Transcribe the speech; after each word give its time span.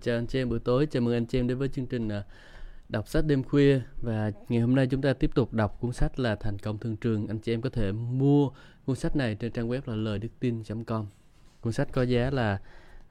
Chào 0.00 0.18
anh 0.18 0.26
chị 0.26 0.38
em 0.38 0.48
buổi 0.48 0.58
tối, 0.58 0.86
chào 0.86 1.02
mừng 1.02 1.14
anh 1.14 1.26
chị 1.26 1.38
em 1.38 1.46
đến 1.48 1.58
với 1.58 1.68
chương 1.68 1.86
trình 1.86 2.08
à, 2.08 2.22
đọc 2.88 3.08
sách 3.08 3.24
đêm 3.26 3.42
khuya 3.42 3.80
và 4.02 4.32
ngày 4.48 4.60
hôm 4.60 4.74
nay 4.74 4.86
chúng 4.90 5.02
ta 5.02 5.12
tiếp 5.12 5.30
tục 5.34 5.52
đọc 5.52 5.80
cuốn 5.80 5.92
sách 5.92 6.18
là 6.18 6.36
Thành 6.36 6.58
công 6.58 6.78
thương 6.78 6.96
trường. 6.96 7.26
Anh 7.26 7.38
chị 7.38 7.54
em 7.54 7.62
có 7.62 7.70
thể 7.70 7.92
mua 7.92 8.50
cuốn 8.86 8.96
sách 8.96 9.16
này 9.16 9.34
trên 9.34 9.52
trang 9.52 9.68
web 9.68 9.80
là 9.86 9.96
lời 9.96 10.18
đức 10.18 10.28
tin.com. 10.40 11.06
Cuốn 11.60 11.72
sách 11.72 11.88
có 11.92 12.02
giá 12.02 12.30
là 12.30 12.60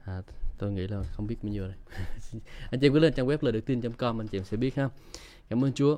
à, 0.06 0.22
tôi 0.58 0.72
nghĩ 0.72 0.88
là 0.88 1.04
không 1.04 1.28
biết 1.28 1.36
bao 1.44 1.52
nhiêu 1.52 1.64
đây. 1.68 1.76
anh 2.72 2.80
chị 2.80 2.88
em 2.88 2.94
cứ 2.94 3.00
lên 3.00 3.14
trang 3.14 3.28
web 3.28 3.38
lời 3.42 3.52
đức 3.52 3.66
tin.com 3.66 4.22
anh 4.22 4.28
chị 4.28 4.38
em 4.38 4.44
sẽ 4.44 4.58
biết 4.58 4.76
ha. 4.76 4.90
Cảm 5.50 5.66
ơn 5.66 5.74
Chúa. 5.74 5.98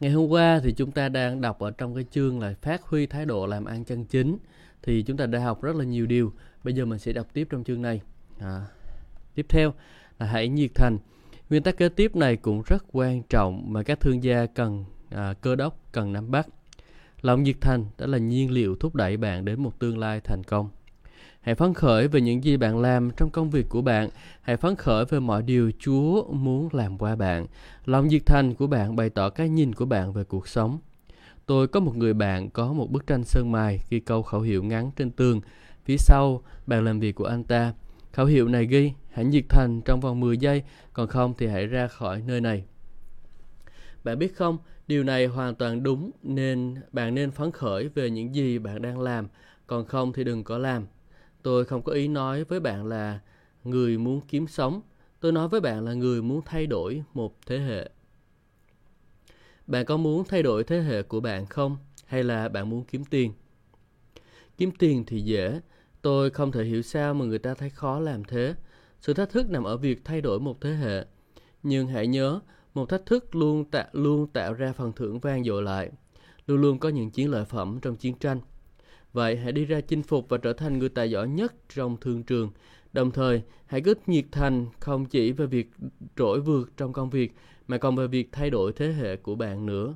Ngày 0.00 0.10
hôm 0.10 0.28
qua 0.28 0.60
thì 0.64 0.72
chúng 0.72 0.92
ta 0.92 1.08
đang 1.08 1.40
đọc 1.40 1.58
ở 1.58 1.70
trong 1.70 1.94
cái 1.94 2.04
chương 2.10 2.40
là 2.40 2.54
phát 2.62 2.82
huy 2.82 3.06
thái 3.06 3.26
độ 3.26 3.46
làm 3.46 3.64
ăn 3.64 3.84
chân 3.84 4.04
chính 4.04 4.38
thì 4.82 5.02
chúng 5.02 5.16
ta 5.16 5.26
đã 5.26 5.38
học 5.38 5.62
rất 5.62 5.76
là 5.76 5.84
nhiều 5.84 6.06
điều. 6.06 6.32
Bây 6.64 6.74
giờ 6.74 6.84
mình 6.84 6.98
sẽ 6.98 7.12
đọc 7.12 7.26
tiếp 7.32 7.46
trong 7.50 7.64
chương 7.64 7.82
này. 7.82 8.00
À, 8.40 8.66
tiếp 9.34 9.46
theo 9.48 9.74
là 10.18 10.26
hãy 10.26 10.48
nhiệt 10.48 10.70
thành. 10.74 10.98
Nguyên 11.50 11.62
tắc 11.62 11.76
kế 11.76 11.88
tiếp 11.88 12.16
này 12.16 12.36
cũng 12.36 12.62
rất 12.66 12.84
quan 12.92 13.22
trọng 13.22 13.72
mà 13.72 13.82
các 13.82 14.00
thương 14.00 14.24
gia 14.24 14.46
cần 14.46 14.84
à, 15.10 15.34
cơ 15.40 15.56
đốc 15.56 15.78
cần 15.92 16.12
nắm 16.12 16.30
bắt. 16.30 16.46
Lòng 17.22 17.42
nhiệt 17.42 17.56
thành 17.60 17.84
đó 17.98 18.06
là 18.06 18.18
nhiên 18.18 18.50
liệu 18.50 18.76
thúc 18.76 18.94
đẩy 18.94 19.16
bạn 19.16 19.44
đến 19.44 19.62
một 19.62 19.78
tương 19.78 19.98
lai 19.98 20.20
thành 20.20 20.42
công. 20.46 20.68
Hãy 21.40 21.54
phấn 21.54 21.74
khởi 21.74 22.08
về 22.08 22.20
những 22.20 22.44
gì 22.44 22.56
bạn 22.56 22.78
làm 22.78 23.10
trong 23.16 23.30
công 23.30 23.50
việc 23.50 23.68
của 23.68 23.82
bạn. 23.82 24.08
Hãy 24.42 24.56
phấn 24.56 24.76
khởi 24.76 25.04
về 25.04 25.20
mọi 25.20 25.42
điều 25.42 25.70
Chúa 25.78 26.24
muốn 26.32 26.68
làm 26.72 26.98
qua 26.98 27.16
bạn. 27.16 27.46
Lòng 27.84 28.08
nhiệt 28.08 28.26
thành 28.26 28.54
của 28.54 28.66
bạn 28.66 28.96
bày 28.96 29.10
tỏ 29.10 29.30
cái 29.30 29.48
nhìn 29.48 29.72
của 29.72 29.84
bạn 29.84 30.12
về 30.12 30.24
cuộc 30.24 30.48
sống. 30.48 30.78
Tôi 31.46 31.68
có 31.68 31.80
một 31.80 31.96
người 31.96 32.14
bạn 32.14 32.50
có 32.50 32.72
một 32.72 32.90
bức 32.90 33.06
tranh 33.06 33.24
sơn 33.24 33.52
mài 33.52 33.80
ghi 33.90 34.00
câu 34.00 34.22
khẩu 34.22 34.40
hiệu 34.40 34.62
ngắn 34.62 34.90
trên 34.96 35.10
tường. 35.10 35.40
Phía 35.84 35.96
sau 35.96 36.42
bàn 36.66 36.84
làm 36.84 37.00
việc 37.00 37.14
của 37.14 37.24
anh 37.24 37.44
ta. 37.44 37.72
Khẩu 38.12 38.26
hiệu 38.26 38.48
này 38.48 38.66
ghi 38.66 38.92
hãy 39.14 39.24
nhiệt 39.24 39.44
thành 39.48 39.80
trong 39.84 40.00
vòng 40.00 40.20
10 40.20 40.38
giây, 40.38 40.62
còn 40.92 41.08
không 41.08 41.34
thì 41.38 41.46
hãy 41.46 41.66
ra 41.66 41.88
khỏi 41.88 42.22
nơi 42.26 42.40
này. 42.40 42.64
Bạn 44.04 44.18
biết 44.18 44.36
không, 44.36 44.58
điều 44.86 45.04
này 45.04 45.26
hoàn 45.26 45.54
toàn 45.54 45.82
đúng 45.82 46.10
nên 46.22 46.74
bạn 46.92 47.14
nên 47.14 47.30
phấn 47.30 47.50
khởi 47.50 47.88
về 47.88 48.10
những 48.10 48.34
gì 48.34 48.58
bạn 48.58 48.82
đang 48.82 49.00
làm, 49.00 49.28
còn 49.66 49.86
không 49.86 50.12
thì 50.12 50.24
đừng 50.24 50.44
có 50.44 50.58
làm. 50.58 50.86
Tôi 51.42 51.64
không 51.64 51.82
có 51.82 51.92
ý 51.92 52.08
nói 52.08 52.44
với 52.44 52.60
bạn 52.60 52.86
là 52.86 53.20
người 53.64 53.98
muốn 53.98 54.20
kiếm 54.28 54.46
sống, 54.46 54.80
tôi 55.20 55.32
nói 55.32 55.48
với 55.48 55.60
bạn 55.60 55.84
là 55.84 55.92
người 55.94 56.22
muốn 56.22 56.40
thay 56.44 56.66
đổi 56.66 57.02
một 57.14 57.36
thế 57.46 57.58
hệ. 57.58 57.90
Bạn 59.66 59.86
có 59.86 59.96
muốn 59.96 60.24
thay 60.28 60.42
đổi 60.42 60.64
thế 60.64 60.80
hệ 60.80 61.02
của 61.02 61.20
bạn 61.20 61.46
không? 61.46 61.76
Hay 62.06 62.24
là 62.24 62.48
bạn 62.48 62.70
muốn 62.70 62.84
kiếm 62.84 63.04
tiền? 63.04 63.32
Kiếm 64.58 64.70
tiền 64.78 65.04
thì 65.06 65.20
dễ, 65.20 65.60
tôi 66.02 66.30
không 66.30 66.52
thể 66.52 66.64
hiểu 66.64 66.82
sao 66.82 67.14
mà 67.14 67.24
người 67.24 67.38
ta 67.38 67.54
thấy 67.54 67.70
khó 67.70 68.00
làm 68.00 68.24
thế. 68.24 68.54
Sự 69.04 69.14
thách 69.14 69.30
thức 69.30 69.50
nằm 69.50 69.64
ở 69.64 69.76
việc 69.76 70.04
thay 70.04 70.20
đổi 70.20 70.40
một 70.40 70.60
thế 70.60 70.74
hệ. 70.74 71.06
Nhưng 71.62 71.86
hãy 71.86 72.06
nhớ, 72.06 72.40
một 72.74 72.88
thách 72.88 73.06
thức 73.06 73.34
luôn 73.34 73.64
tạo 73.64 73.86
luôn 73.92 74.26
tạo 74.26 74.52
ra 74.54 74.72
phần 74.72 74.92
thưởng 74.92 75.18
vang 75.20 75.44
dội 75.44 75.62
lại. 75.62 75.90
Luôn 76.46 76.60
luôn 76.60 76.78
có 76.78 76.88
những 76.88 77.10
chiến 77.10 77.30
lợi 77.30 77.44
phẩm 77.44 77.78
trong 77.82 77.96
chiến 77.96 78.14
tranh. 78.18 78.40
Vậy 79.12 79.36
hãy 79.36 79.52
đi 79.52 79.64
ra 79.64 79.80
chinh 79.80 80.02
phục 80.02 80.28
và 80.28 80.38
trở 80.38 80.52
thành 80.52 80.78
người 80.78 80.88
tài 80.88 81.10
giỏi 81.10 81.28
nhất 81.28 81.54
trong 81.74 81.96
thương 82.00 82.22
trường. 82.22 82.50
Đồng 82.92 83.10
thời, 83.10 83.42
hãy 83.66 83.80
cứ 83.80 83.94
nhiệt 84.06 84.24
thành 84.32 84.66
không 84.80 85.06
chỉ 85.06 85.32
về 85.32 85.46
việc 85.46 85.70
trỗi 86.16 86.40
vượt 86.40 86.76
trong 86.76 86.92
công 86.92 87.10
việc 87.10 87.34
mà 87.68 87.78
còn 87.78 87.96
về 87.96 88.06
việc 88.06 88.28
thay 88.32 88.50
đổi 88.50 88.72
thế 88.72 88.92
hệ 88.92 89.16
của 89.16 89.34
bạn 89.34 89.66
nữa. 89.66 89.94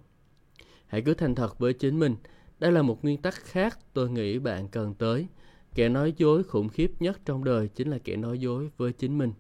Hãy 0.87 1.03
cứ 1.03 1.15
thành 1.15 1.35
thật 1.35 1.59
với 1.59 1.73
chính 1.73 1.99
mình. 1.99 2.17
Đây 2.59 2.73
là 2.73 2.83
một 2.83 3.05
nguyên 3.05 3.23
tắc 3.23 3.35
khác 3.35 3.79
tôi 3.93 4.11
nghĩ 4.11 4.39
bạn 4.39 4.69
cần 4.69 4.95
tới. 4.95 5.27
Kẻ 5.75 5.89
nói 5.89 6.15
dối 6.17 6.43
khủng 6.43 6.69
khiếp 6.69 6.93
nhất 7.01 7.21
trong 7.25 7.45
đời 7.45 7.69
chính 7.69 7.91
là 7.91 7.99
kẻ 7.99 8.17
nói 8.17 8.39
dối 8.39 8.71
với 8.77 8.93
chính 8.93 9.19
mình. 9.19 9.33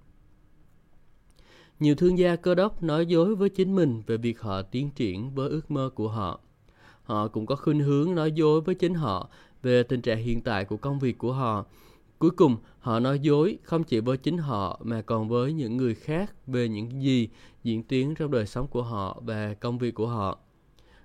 Nhiều 1.81 1.95
thương 1.95 2.19
gia 2.19 2.37
cơ 2.37 2.55
đốc 2.55 2.83
nói 2.83 3.07
dối 3.07 3.35
với 3.35 3.49
chính 3.49 3.77
mình 3.77 4.03
về 4.07 4.17
việc 4.17 4.41
họ 4.41 4.63
tiến 4.63 4.91
triển 4.91 5.35
với 5.35 5.49
ước 5.49 5.71
mơ 5.71 5.91
của 5.95 6.09
họ. 6.09 6.41
Họ 7.03 7.29
cũng 7.29 7.47
có 7.47 7.57
khuynh 7.57 7.81
hướng 7.81 8.15
nói 8.15 8.33
dối 8.33 8.61
với 8.61 8.75
chính 8.75 8.95
họ 8.95 9.29
về 9.63 9.83
tình 9.83 10.01
trạng 10.01 10.19
hiện 10.19 10.41
tại 10.41 10.65
của 10.65 10.77
công 10.77 10.99
việc 10.99 11.19
của 11.19 11.33
họ. 11.33 11.67
Cuối 12.19 12.31
cùng, 12.31 12.57
họ 12.79 13.01
nói 13.01 13.19
dối 13.19 13.59
không 13.63 13.85
chỉ 13.85 14.01
với 14.01 14.17
chính 14.17 14.39
họ 14.39 14.81
mà 14.85 15.03
còn 15.03 15.29
với 15.29 15.53
những 15.53 15.77
người 15.77 15.95
khác 15.95 16.35
về 16.47 16.69
những 16.69 17.03
gì 17.03 17.29
diễn 17.63 17.83
tiến 17.83 18.15
trong 18.15 18.31
đời 18.31 18.47
sống 18.47 18.67
của 18.67 18.83
họ 18.83 19.21
và 19.25 19.55
công 19.55 19.79
việc 19.79 19.95
của 19.95 20.09
họ. 20.09 20.39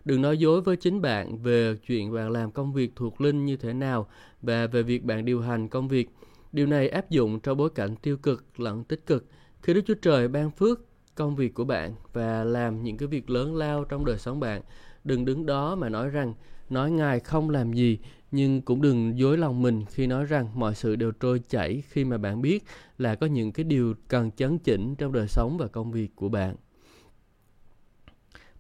Đừng 0.06 0.22
nói 0.22 0.38
dối 0.38 0.62
với 0.62 0.76
chính 0.76 1.02
bạn 1.02 1.38
về 1.38 1.76
chuyện 1.88 2.14
bạn 2.14 2.32
làm 2.32 2.52
công 2.52 2.74
việc 2.74 2.92
thuộc 2.96 3.22
linh 3.22 3.46
như 3.46 3.58
thế 3.58 3.74
nào 3.74 4.08
và 4.42 4.68
về 4.68 4.84
việc 4.84 5.04
bạn 5.04 5.26
điều 5.26 5.42
hành 5.42 5.68
công 5.68 5.88
việc. 5.88 6.10
Điều 6.52 6.68
này 6.68 6.90
áp 6.90 7.10
dụng 7.10 7.40
trong 7.40 7.58
bối 7.58 7.70
cảnh 7.76 7.96
tiêu 7.96 8.18
cực 8.18 8.60
lẫn 8.60 8.84
tích 8.84 9.06
cực. 9.06 9.26
Khi 9.62 9.74
Đức 9.74 9.82
Chúa 9.86 9.94
Trời 9.94 10.28
ban 10.28 10.52
phước 10.52 10.80
công 11.16 11.36
việc 11.36 11.54
của 11.54 11.66
bạn 11.66 11.96
và 12.14 12.44
làm 12.44 12.84
những 12.84 12.98
cái 12.98 13.08
việc 13.08 13.30
lớn 13.30 13.56
lao 13.56 13.84
trong 13.84 14.06
đời 14.06 14.18
sống 14.18 14.40
bạn, 14.40 14.62
đừng 15.04 15.26
đứng 15.26 15.46
đó 15.46 15.76
mà 15.76 15.90
nói 15.90 16.10
rằng 16.10 16.34
nói 16.70 16.92
Ngài 16.92 17.20
không 17.20 17.50
làm 17.50 17.74
gì, 17.74 18.00
nhưng 18.32 18.62
cũng 18.62 18.82
đừng 18.82 19.20
dối 19.20 19.38
lòng 19.38 19.62
mình 19.62 19.86
khi 19.90 20.08
nói 20.08 20.26
rằng 20.26 20.50
mọi 20.56 20.76
sự 20.76 20.96
đều 20.96 21.12
trôi 21.12 21.42
chảy 21.50 21.84
khi 21.90 22.06
mà 22.06 22.18
bạn 22.18 22.42
biết 22.42 22.64
là 22.98 23.16
có 23.16 23.28
những 23.28 23.52
cái 23.52 23.64
điều 23.64 23.94
cần 24.08 24.32
chấn 24.32 24.60
chỉnh 24.60 24.96
trong 24.96 25.12
đời 25.12 25.28
sống 25.28 25.58
và 25.58 25.68
công 25.68 25.92
việc 25.92 26.16
của 26.16 26.30
bạn. 26.30 26.56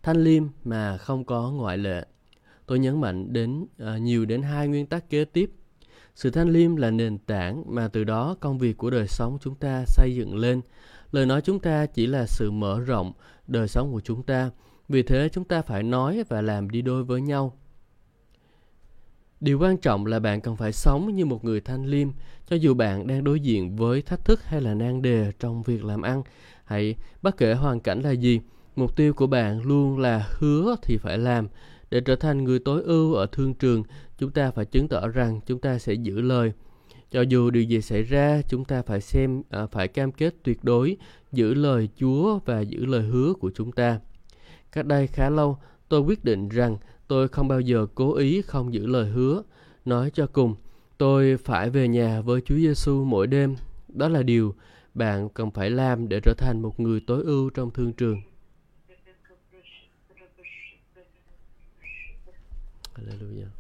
Thanh 0.04 0.24
liêm 0.24 0.44
mà 0.64 0.98
không 0.98 1.26
có 1.26 1.52
ngoại 1.52 1.78
lệ. 1.78 2.06
Tôi 2.66 2.80
nhấn 2.80 3.02
mạnh 3.02 3.34
đến 3.34 3.62
uh, 3.62 4.02
nhiều 4.02 4.26
đến 4.26 4.42
hai 4.42 4.68
nguyên 4.68 4.86
tắc 4.86 5.10
kế 5.10 5.26
tiếp. 5.26 5.52
Sự 6.16 6.32
thanh 6.32 6.50
liêm 6.50 6.76
là 6.76 6.92
nền 6.92 7.18
tảng 7.18 7.64
mà 7.68 7.88
từ 7.88 8.04
đó 8.04 8.36
công 8.40 8.58
việc 8.58 8.78
của 8.78 8.90
đời 8.90 9.08
sống 9.08 9.38
chúng 9.42 9.56
ta 9.56 9.84
xây 9.88 10.16
dựng 10.16 10.36
lên. 10.36 10.62
Lời 11.12 11.26
nói 11.26 11.42
chúng 11.42 11.60
ta 11.60 11.86
chỉ 11.86 12.08
là 12.08 12.26
sự 12.26 12.52
mở 12.52 12.80
rộng 12.80 13.14
đời 13.48 13.68
sống 13.68 13.92
của 13.92 14.02
chúng 14.02 14.24
ta. 14.24 14.52
Vì 14.90 15.04
thế 15.04 15.30
chúng 15.30 15.44
ta 15.44 15.62
phải 15.62 15.84
nói 15.84 16.24
và 16.30 16.42
làm 16.42 16.70
đi 16.70 16.82
đôi 16.82 17.04
với 17.04 17.22
nhau. 17.22 17.58
Điều 19.40 19.60
quan 19.60 19.78
trọng 19.78 20.06
là 20.06 20.20
bạn 20.20 20.42
cần 20.42 20.56
phải 20.56 20.72
sống 20.72 21.16
như 21.16 21.26
một 21.26 21.46
người 21.46 21.62
thanh 21.62 21.86
liêm, 21.86 22.10
cho 22.48 22.56
dù 22.56 22.74
bạn 22.74 23.08
đang 23.08 23.24
đối 23.24 23.40
diện 23.40 23.76
với 23.76 24.02
thách 24.02 24.26
thức 24.26 24.44
hay 24.44 24.62
là 24.62 24.74
nan 24.74 25.02
đề 25.02 25.32
trong 25.40 25.64
việc 25.64 25.86
làm 25.86 26.02
ăn. 26.02 26.24
Hãy 26.66 26.96
bất 27.22 27.38
kể 27.38 27.54
hoàn 27.54 27.80
cảnh 27.80 28.02
là 28.02 28.12
gì, 28.12 28.42
Mục 28.76 28.96
tiêu 28.96 29.14
của 29.14 29.28
bạn 29.28 29.62
luôn 29.62 30.00
là 30.00 30.30
hứa 30.40 30.76
thì 30.84 30.98
phải 30.98 31.18
làm. 31.18 31.48
Để 31.90 32.02
trở 32.02 32.16
thành 32.16 32.44
người 32.44 32.60
tối 32.60 32.82
ưu 32.84 33.14
ở 33.14 33.26
thương 33.26 33.54
trường, 33.54 33.84
chúng 34.18 34.32
ta 34.32 34.52
phải 34.52 34.66
chứng 34.66 34.88
tỏ 34.88 35.08
rằng 35.08 35.40
chúng 35.46 35.60
ta 35.60 35.80
sẽ 35.80 35.94
giữ 35.94 36.22
lời. 36.22 36.52
Cho 37.12 37.22
dù 37.22 37.50
điều 37.50 37.64
gì 37.64 37.82
xảy 37.82 38.04
ra, 38.04 38.42
chúng 38.50 38.66
ta 38.66 38.82
phải 38.82 39.02
xem 39.02 39.44
à, 39.50 39.66
phải 39.66 39.88
cam 39.88 40.12
kết 40.12 40.36
tuyệt 40.44 40.64
đối, 40.64 40.98
giữ 41.32 41.54
lời 41.54 41.90
Chúa 42.00 42.40
và 42.46 42.62
giữ 42.62 42.86
lời 42.86 43.02
hứa 43.02 43.34
của 43.34 43.52
chúng 43.56 43.72
ta. 43.72 44.00
Cách 44.72 44.86
đây 44.86 45.08
khá 45.08 45.30
lâu, 45.30 45.58
tôi 45.90 46.02
quyết 46.02 46.26
định 46.26 46.50
rằng 46.50 46.78
tôi 47.08 47.28
không 47.28 47.48
bao 47.48 47.60
giờ 47.60 47.88
cố 47.96 48.14
ý 48.14 48.42
không 48.42 48.74
giữ 48.74 48.86
lời 48.86 49.10
hứa. 49.10 49.44
Nói 49.86 50.12
cho 50.14 50.28
cùng, 50.28 50.56
tôi 50.98 51.38
phải 51.38 51.70
về 51.70 51.88
nhà 51.88 52.22
với 52.22 52.42
Chúa 52.42 52.56
Giêsu 52.56 53.04
mỗi 53.04 53.28
đêm. 53.28 53.56
Đó 53.88 54.08
là 54.08 54.24
điều 54.24 54.56
bạn 54.94 55.30
cần 55.30 55.52
phải 55.52 55.70
làm 55.70 56.10
để 56.10 56.20
trở 56.24 56.34
thành 56.38 56.62
một 56.62 56.80
người 56.80 57.02
tối 57.08 57.24
ưu 57.24 57.50
trong 57.50 57.72
thương 57.72 57.94
trường. 57.94 58.22
Alléluia. 62.96 63.52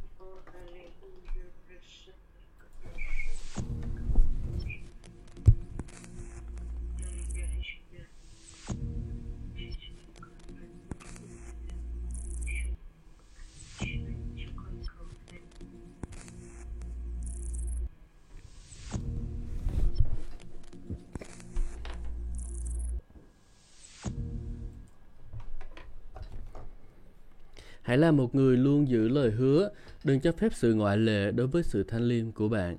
Hãy 27.94 27.98
là 27.98 28.12
một 28.12 28.36
người 28.36 28.58
luôn 28.58 28.88
giữ 28.88 29.08
lời 29.08 29.32
hứa, 29.32 29.70
đừng 30.04 30.20
cho 30.20 30.32
phép 30.32 30.54
sự 30.54 30.74
ngoại 30.74 30.98
lệ 30.98 31.32
đối 31.32 31.48
với 31.48 31.64
sự 31.64 31.84
thanh 31.84 32.02
liêm 32.02 32.32
của 32.32 32.50
bạn. 32.50 32.78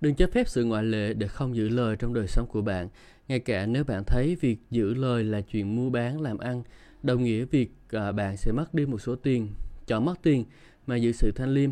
Đừng 0.00 0.14
cho 0.14 0.26
phép 0.32 0.48
sự 0.48 0.64
ngoại 0.64 0.84
lệ 0.84 1.14
để 1.14 1.28
không 1.28 1.56
giữ 1.56 1.68
lời 1.68 1.96
trong 1.96 2.14
đời 2.14 2.26
sống 2.26 2.46
của 2.46 2.62
bạn, 2.62 2.88
ngay 3.28 3.38
cả 3.38 3.66
nếu 3.66 3.84
bạn 3.84 4.04
thấy 4.06 4.36
việc 4.40 4.58
giữ 4.70 4.94
lời 4.94 5.24
là 5.24 5.40
chuyện 5.40 5.76
mua 5.76 5.90
bán 5.90 6.20
làm 6.20 6.38
ăn, 6.38 6.62
đồng 7.02 7.24
nghĩa 7.24 7.44
việc 7.44 7.70
à, 7.90 8.12
bạn 8.12 8.36
sẽ 8.36 8.52
mất 8.52 8.74
đi 8.74 8.86
một 8.86 8.98
số 8.98 9.16
tiền, 9.16 9.48
chọn 9.86 10.04
mất 10.04 10.14
tiền 10.22 10.44
mà 10.86 10.96
giữ 10.96 11.12
sự 11.12 11.32
thanh 11.34 11.54
liêm. 11.54 11.70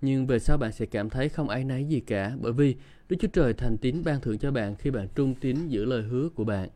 Nhưng 0.00 0.26
về 0.26 0.38
sau 0.38 0.58
bạn 0.58 0.72
sẽ 0.72 0.86
cảm 0.86 1.10
thấy 1.10 1.28
không 1.28 1.48
áy 1.48 1.64
náy 1.64 1.84
gì 1.84 2.00
cả 2.00 2.32
bởi 2.40 2.52
vì 2.52 2.76
Đức 3.08 3.16
Chúa 3.20 3.28
Trời 3.32 3.52
thành 3.52 3.76
tín 3.78 4.02
ban 4.04 4.20
thưởng 4.20 4.38
cho 4.38 4.50
bạn 4.50 4.76
khi 4.76 4.90
bạn 4.90 5.08
trung 5.14 5.34
tín 5.34 5.68
giữ 5.68 5.84
lời 5.84 6.02
hứa 6.02 6.28
của 6.28 6.44
bạn. 6.44 6.68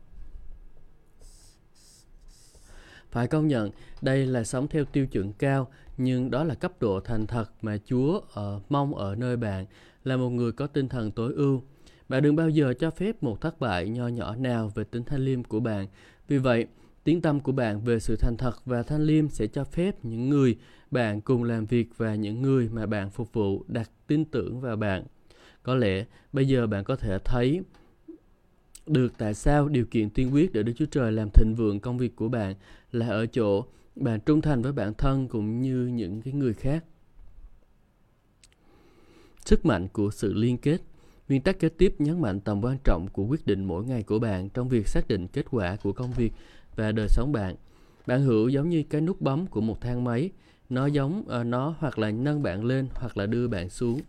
Phải 3.11 3.27
công 3.27 3.47
nhận, 3.47 3.71
đây 4.01 4.25
là 4.25 4.43
sống 4.43 4.67
theo 4.67 4.85
tiêu 4.85 5.07
chuẩn 5.07 5.33
cao, 5.33 5.67
nhưng 5.97 6.31
đó 6.31 6.43
là 6.43 6.55
cấp 6.55 6.71
độ 6.79 6.99
thành 6.99 7.27
thật 7.27 7.51
mà 7.61 7.77
Chúa 7.85 8.21
ở, 8.33 8.59
mong 8.69 8.95
ở 8.95 9.15
nơi 9.15 9.37
bạn, 9.37 9.65
là 10.03 10.17
một 10.17 10.29
người 10.29 10.51
có 10.51 10.67
tinh 10.67 10.89
thần 10.89 11.11
tối 11.11 11.33
ưu. 11.33 11.63
Bạn 12.09 12.23
đừng 12.23 12.35
bao 12.35 12.49
giờ 12.49 12.73
cho 12.79 12.91
phép 12.91 13.23
một 13.23 13.41
thất 13.41 13.59
bại 13.59 13.89
nho 13.89 14.07
nhỏ 14.07 14.35
nào 14.35 14.71
về 14.75 14.83
tính 14.83 15.03
thanh 15.03 15.25
liêm 15.25 15.43
của 15.43 15.59
bạn. 15.59 15.87
Vì 16.27 16.37
vậy, 16.37 16.65
tiếng 17.03 17.21
tâm 17.21 17.39
của 17.39 17.51
bạn 17.51 17.81
về 17.81 17.99
sự 17.99 18.15
thành 18.15 18.37
thật 18.37 18.65
và 18.65 18.83
thanh 18.83 19.01
liêm 19.01 19.29
sẽ 19.29 19.47
cho 19.47 19.63
phép 19.63 20.05
những 20.05 20.29
người 20.29 20.57
bạn 20.91 21.21
cùng 21.21 21.43
làm 21.43 21.65
việc 21.65 21.89
và 21.97 22.15
những 22.15 22.41
người 22.41 22.69
mà 22.71 22.85
bạn 22.85 23.09
phục 23.09 23.33
vụ 23.33 23.63
đặt 23.67 23.89
tin 24.07 24.25
tưởng 24.25 24.61
vào 24.61 24.75
bạn. 24.75 25.03
Có 25.63 25.75
lẽ 25.75 26.05
bây 26.33 26.47
giờ 26.47 26.67
bạn 26.67 26.83
có 26.83 26.95
thể 26.95 27.17
thấy 27.25 27.61
được 28.87 29.13
tại 29.17 29.33
sao 29.33 29.67
điều 29.67 29.85
kiện 29.85 30.09
tiên 30.09 30.33
quyết 30.33 30.53
để 30.53 30.63
Đức 30.63 30.73
Chúa 30.75 30.85
Trời 30.85 31.11
làm 31.11 31.29
thịnh 31.33 31.55
vượng 31.55 31.79
công 31.79 31.97
việc 31.97 32.15
của 32.15 32.29
bạn 32.29 32.55
là 32.91 33.07
ở 33.07 33.25
chỗ 33.25 33.65
bạn 33.95 34.19
trung 34.25 34.41
thành 34.41 34.61
với 34.61 34.71
bản 34.71 34.93
thân 34.93 35.27
cũng 35.27 35.61
như 35.61 35.87
những 35.93 36.21
cái 36.21 36.33
người 36.33 36.53
khác. 36.53 36.83
Sức 39.45 39.65
mạnh 39.65 39.87
của 39.87 40.11
sự 40.11 40.33
liên 40.33 40.57
kết 40.57 40.81
Nguyên 41.31 41.41
tắc 41.41 41.59
kế 41.59 41.69
tiếp 41.69 41.95
nhấn 41.99 42.21
mạnh 42.21 42.39
tầm 42.39 42.63
quan 42.63 42.77
trọng 42.83 43.07
của 43.07 43.23
quyết 43.23 43.45
định 43.45 43.65
mỗi 43.65 43.83
ngày 43.83 44.03
của 44.03 44.19
bạn 44.19 44.49
trong 44.49 44.69
việc 44.69 44.87
xác 44.87 45.07
định 45.07 45.27
kết 45.27 45.45
quả 45.51 45.75
của 45.75 45.93
công 45.93 46.11
việc 46.11 46.33
và 46.75 46.91
đời 46.91 47.07
sống 47.09 47.31
bạn. 47.31 47.55
Bạn 48.07 48.21
hữu 48.21 48.47
giống 48.47 48.69
như 48.69 48.83
cái 48.89 49.01
nút 49.01 49.21
bấm 49.21 49.47
của 49.47 49.61
một 49.61 49.81
thang 49.81 50.03
máy, 50.03 50.29
nó 50.69 50.85
giống 50.85 51.23
uh, 51.39 51.45
nó 51.45 51.75
hoặc 51.79 51.99
là 51.99 52.11
nâng 52.11 52.43
bạn 52.43 52.63
lên 52.63 52.87
hoặc 52.93 53.17
là 53.17 53.25
đưa 53.25 53.47
bạn 53.47 53.69
xuống. 53.69 53.99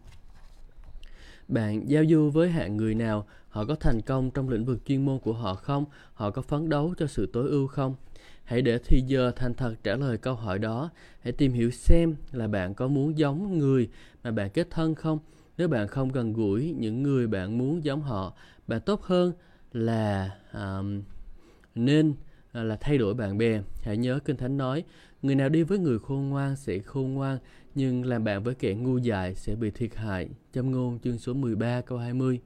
Bạn 1.48 1.88
giao 1.90 2.04
du 2.10 2.30
với 2.30 2.50
hạng 2.50 2.76
người 2.76 2.94
nào, 2.94 3.26
họ 3.48 3.64
có 3.64 3.74
thành 3.74 4.00
công 4.00 4.30
trong 4.30 4.48
lĩnh 4.48 4.64
vực 4.64 4.78
chuyên 4.86 5.04
môn 5.04 5.18
của 5.18 5.32
họ 5.32 5.54
không, 5.54 5.84
họ 6.14 6.30
có 6.30 6.42
phấn 6.42 6.68
đấu 6.68 6.94
cho 6.98 7.06
sự 7.06 7.26
tối 7.32 7.48
ưu 7.48 7.66
không? 7.66 7.94
Hãy 8.44 8.62
để 8.62 8.78
thi 8.78 9.00
giờ 9.06 9.32
thành 9.36 9.54
thật 9.54 9.74
trả 9.84 9.96
lời 9.96 10.18
câu 10.18 10.34
hỏi 10.34 10.58
đó. 10.58 10.90
Hãy 11.22 11.32
tìm 11.32 11.52
hiểu 11.52 11.70
xem 11.70 12.16
là 12.32 12.48
bạn 12.48 12.74
có 12.74 12.88
muốn 12.88 13.18
giống 13.18 13.58
người 13.58 13.88
mà 14.24 14.30
bạn 14.30 14.50
kết 14.50 14.70
thân 14.70 14.94
không. 14.94 15.18
Nếu 15.58 15.68
bạn 15.68 15.88
không 15.88 16.12
gần 16.12 16.32
gũi 16.32 16.74
những 16.78 17.02
người 17.02 17.26
bạn 17.26 17.58
muốn 17.58 17.84
giống 17.84 18.02
họ, 18.02 18.36
bạn 18.66 18.80
tốt 18.80 19.02
hơn 19.02 19.32
là 19.72 20.30
um, 20.52 21.02
nên 21.74 22.14
à, 22.52 22.62
là 22.62 22.76
thay 22.76 22.98
đổi 22.98 23.14
bạn 23.14 23.38
bè. 23.38 23.62
Hãy 23.82 23.96
nhớ 23.96 24.18
Kinh 24.24 24.36
Thánh 24.36 24.56
nói, 24.56 24.84
người 25.22 25.34
nào 25.34 25.48
đi 25.48 25.62
với 25.62 25.78
người 25.78 25.98
khôn 25.98 26.28
ngoan 26.28 26.56
sẽ 26.56 26.78
khôn 26.78 27.14
ngoan, 27.14 27.38
nhưng 27.74 28.04
làm 28.04 28.24
bạn 28.24 28.42
với 28.42 28.54
kẻ 28.54 28.74
ngu 28.74 28.98
dại 28.98 29.34
sẽ 29.34 29.54
bị 29.54 29.70
thiệt 29.70 29.96
hại. 29.96 30.28
Châm 30.52 30.70
ngôn 30.70 30.98
chương 30.98 31.18
số 31.18 31.34
13 31.34 31.80
câu 31.80 31.98
20. 31.98 32.40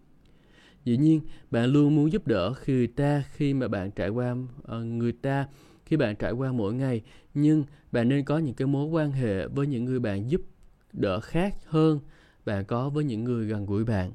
Dĩ 0.84 0.96
nhiên, 0.96 1.20
bạn 1.50 1.72
luôn 1.72 1.96
muốn 1.96 2.12
giúp 2.12 2.26
đỡ 2.26 2.54
người 2.66 2.86
ta 2.86 3.24
khi 3.32 3.54
mà 3.54 3.68
bạn 3.68 3.90
trải 3.90 4.08
qua 4.08 4.32
uh, 4.32 4.84
người 4.84 5.12
ta 5.12 5.46
khi 5.86 5.96
bạn 5.96 6.16
trải 6.16 6.32
qua 6.32 6.52
mỗi 6.52 6.74
ngày, 6.74 7.02
nhưng 7.34 7.64
bạn 7.92 8.08
nên 8.08 8.24
có 8.24 8.38
những 8.38 8.54
cái 8.54 8.66
mối 8.66 8.86
quan 8.86 9.12
hệ 9.12 9.46
với 9.46 9.66
những 9.66 9.84
người 9.84 9.98
bạn 10.00 10.30
giúp 10.30 10.40
đỡ 10.92 11.20
khác 11.20 11.54
hơn 11.66 12.00
bạn 12.46 12.64
có 12.64 12.88
với 12.88 13.04
những 13.04 13.24
người 13.24 13.46
gần 13.46 13.66
gũi 13.66 13.84
bạn. 13.84 14.12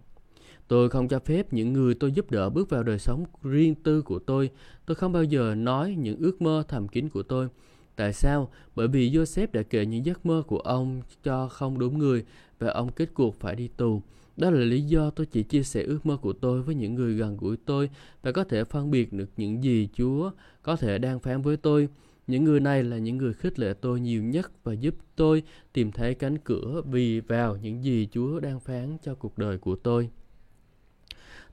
Tôi 0.67 0.89
không 0.89 1.07
cho 1.07 1.19
phép 1.19 1.53
những 1.53 1.73
người 1.73 1.93
tôi 1.93 2.11
giúp 2.11 2.31
đỡ 2.31 2.49
bước 2.49 2.69
vào 2.69 2.83
đời 2.83 2.99
sống 2.99 3.25
riêng 3.43 3.75
tư 3.75 4.01
của 4.01 4.19
tôi. 4.19 4.49
Tôi 4.85 4.95
không 4.95 5.11
bao 5.11 5.23
giờ 5.23 5.55
nói 5.55 5.95
những 5.99 6.17
ước 6.17 6.41
mơ 6.41 6.63
thầm 6.67 6.87
kín 6.87 7.09
của 7.09 7.23
tôi. 7.23 7.47
Tại 7.95 8.13
sao? 8.13 8.49
Bởi 8.75 8.87
vì 8.87 9.11
Joseph 9.11 9.47
đã 9.51 9.61
kể 9.63 9.85
những 9.85 10.05
giấc 10.05 10.25
mơ 10.25 10.43
của 10.47 10.59
ông 10.59 11.01
cho 11.23 11.47
không 11.47 11.79
đúng 11.79 11.97
người 11.97 12.25
và 12.59 12.71
ông 12.71 12.91
kết 12.91 13.09
cuộc 13.13 13.39
phải 13.39 13.55
đi 13.55 13.67
tù. 13.67 14.01
Đó 14.41 14.49
là 14.49 14.59
lý 14.59 14.81
do 14.81 15.09
tôi 15.09 15.25
chỉ 15.25 15.43
chia 15.43 15.63
sẻ 15.63 15.83
ước 15.83 16.05
mơ 16.05 16.17
của 16.17 16.33
tôi 16.33 16.61
với 16.61 16.75
những 16.75 16.95
người 16.95 17.13
gần 17.13 17.37
gũi 17.37 17.57
tôi 17.65 17.89
và 18.21 18.31
có 18.31 18.43
thể 18.43 18.63
phân 18.63 18.91
biệt 18.91 19.13
được 19.13 19.29
những 19.37 19.63
gì 19.63 19.89
Chúa 19.97 20.31
có 20.61 20.75
thể 20.75 20.97
đang 20.97 21.19
phán 21.19 21.41
với 21.41 21.57
tôi. 21.57 21.89
Những 22.27 22.43
người 22.43 22.59
này 22.59 22.83
là 22.83 22.97
những 22.97 23.17
người 23.17 23.33
khích 23.33 23.59
lệ 23.59 23.73
tôi 23.81 23.99
nhiều 23.99 24.23
nhất 24.23 24.51
và 24.63 24.73
giúp 24.73 24.95
tôi 25.15 25.43
tìm 25.73 25.91
thấy 25.91 26.13
cánh 26.13 26.37
cửa 26.37 26.81
vì 26.85 27.19
vào 27.19 27.57
những 27.57 27.83
gì 27.83 28.07
Chúa 28.11 28.39
đang 28.39 28.59
phán 28.59 28.97
cho 29.03 29.15
cuộc 29.15 29.37
đời 29.37 29.57
của 29.57 29.75
tôi. 29.75 30.09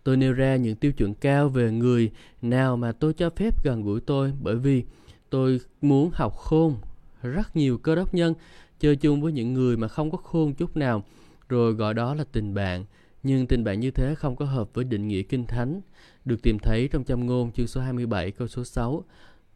Tôi 0.04 0.16
nêu 0.16 0.32
ra 0.32 0.56
những 0.56 0.76
tiêu 0.76 0.92
chuẩn 0.92 1.14
cao 1.14 1.48
về 1.48 1.70
người 1.70 2.10
nào 2.42 2.76
mà 2.76 2.92
tôi 2.92 3.12
cho 3.12 3.30
phép 3.30 3.64
gần 3.64 3.82
gũi 3.82 4.00
tôi 4.00 4.32
bởi 4.42 4.56
vì 4.56 4.84
tôi 5.30 5.60
muốn 5.80 6.10
học 6.14 6.36
khôn, 6.36 6.76
rất 7.22 7.56
nhiều 7.56 7.78
cơ 7.78 7.94
đốc 7.94 8.14
nhân 8.14 8.34
chơi 8.80 8.96
chung 8.96 9.22
với 9.22 9.32
những 9.32 9.54
người 9.54 9.76
mà 9.76 9.88
không 9.88 10.10
có 10.10 10.18
khôn 10.18 10.54
chút 10.54 10.76
nào 10.76 11.04
rồi 11.48 11.72
gọi 11.72 11.94
đó 11.94 12.14
là 12.14 12.24
tình 12.32 12.54
bạn. 12.54 12.84
Nhưng 13.22 13.46
tình 13.46 13.64
bạn 13.64 13.80
như 13.80 13.90
thế 13.90 14.14
không 14.14 14.36
có 14.36 14.44
hợp 14.44 14.74
với 14.74 14.84
định 14.84 15.08
nghĩa 15.08 15.22
kinh 15.22 15.46
thánh. 15.46 15.80
Được 16.24 16.42
tìm 16.42 16.58
thấy 16.58 16.88
trong 16.88 17.04
châm 17.04 17.26
ngôn 17.26 17.52
chương 17.52 17.66
số 17.66 17.80
27 17.80 18.30
câu 18.30 18.48
số 18.48 18.64
6 18.64 19.04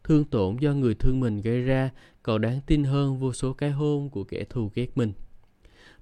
thương 0.03 0.25
tổn 0.25 0.57
do 0.57 0.73
người 0.73 0.95
thương 0.95 1.19
mình 1.19 1.41
gây 1.41 1.61
ra 1.61 1.89
còn 2.23 2.41
đáng 2.41 2.59
tin 2.65 2.83
hơn 2.83 3.19
vô 3.19 3.33
số 3.33 3.53
cái 3.53 3.71
hôn 3.71 4.09
của 4.09 4.23
kẻ 4.23 4.43
thù 4.49 4.71
ghét 4.75 4.97
mình. 4.97 5.13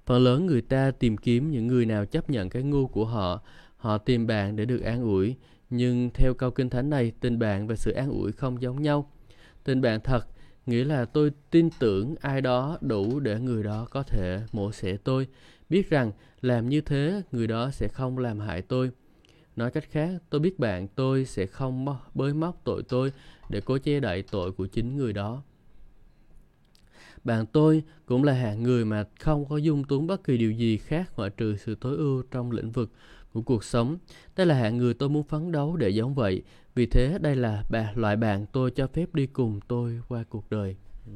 Phần 0.06 0.22
lớn 0.22 0.46
người 0.46 0.60
ta 0.60 0.90
tìm 0.90 1.16
kiếm 1.16 1.50
những 1.50 1.66
người 1.66 1.86
nào 1.86 2.06
chấp 2.06 2.30
nhận 2.30 2.50
cái 2.50 2.62
ngu 2.62 2.86
của 2.86 3.04
họ, 3.04 3.42
họ 3.76 3.98
tìm 3.98 4.26
bạn 4.26 4.56
để 4.56 4.64
được 4.64 4.80
an 4.80 5.02
ủi, 5.02 5.36
nhưng 5.70 6.10
theo 6.14 6.34
câu 6.34 6.50
kinh 6.50 6.70
thánh 6.70 6.90
này, 6.90 7.12
tình 7.20 7.38
bạn 7.38 7.66
và 7.66 7.76
sự 7.76 7.92
an 7.92 8.10
ủi 8.10 8.32
không 8.32 8.62
giống 8.62 8.82
nhau. 8.82 9.10
Tình 9.64 9.80
bạn 9.80 10.00
thật 10.00 10.26
nghĩa 10.66 10.84
là 10.84 11.04
tôi 11.04 11.32
tin 11.50 11.68
tưởng 11.78 12.14
ai 12.20 12.40
đó 12.40 12.78
đủ 12.80 13.20
để 13.20 13.40
người 13.40 13.62
đó 13.62 13.86
có 13.90 14.02
thể 14.02 14.40
mổ 14.52 14.72
xẻ 14.72 14.96
tôi, 14.96 15.26
biết 15.72 15.90
rằng 15.90 16.12
làm 16.40 16.68
như 16.68 16.80
thế 16.80 17.22
người 17.32 17.46
đó 17.46 17.70
sẽ 17.70 17.88
không 17.88 18.18
làm 18.18 18.40
hại 18.40 18.62
tôi. 18.62 18.90
Nói 19.56 19.70
cách 19.70 19.84
khác, 19.90 20.22
tôi 20.30 20.40
biết 20.40 20.58
bạn 20.58 20.88
tôi 20.88 21.24
sẽ 21.24 21.46
không 21.46 21.86
bới 22.14 22.34
móc 22.34 22.60
tội 22.64 22.82
tôi 22.82 23.12
để 23.48 23.60
cố 23.60 23.78
che 23.78 24.00
đậy 24.00 24.22
tội 24.22 24.52
của 24.52 24.66
chính 24.66 24.96
người 24.96 25.12
đó. 25.12 25.42
Bạn 27.24 27.46
tôi 27.46 27.82
cũng 28.06 28.24
là 28.24 28.32
hạng 28.32 28.62
người 28.62 28.84
mà 28.84 29.04
không 29.20 29.48
có 29.48 29.56
dung 29.56 29.84
túng 29.84 30.06
bất 30.06 30.24
kỳ 30.24 30.36
điều 30.36 30.52
gì 30.52 30.76
khác 30.76 31.12
ngoại 31.16 31.30
trừ 31.30 31.56
sự 31.56 31.74
tối 31.74 31.96
ưu 31.96 32.22
trong 32.30 32.50
lĩnh 32.50 32.70
vực 32.70 32.90
của 33.32 33.42
cuộc 33.42 33.64
sống. 33.64 33.98
Đây 34.36 34.46
là 34.46 34.54
hạng 34.54 34.76
người 34.76 34.94
tôi 34.94 35.08
muốn 35.08 35.22
phấn 35.22 35.52
đấu 35.52 35.76
để 35.76 35.88
giống 35.88 36.14
vậy. 36.14 36.42
Vì 36.74 36.86
thế 36.86 37.18
đây 37.20 37.36
là 37.36 37.62
bà, 37.70 37.92
loại 37.94 38.16
bạn 38.16 38.46
tôi 38.52 38.70
cho 38.70 38.86
phép 38.86 39.14
đi 39.14 39.26
cùng 39.26 39.60
tôi 39.68 40.00
qua 40.08 40.24
cuộc 40.28 40.50
đời. 40.50 40.76
Ừ. 41.06 41.12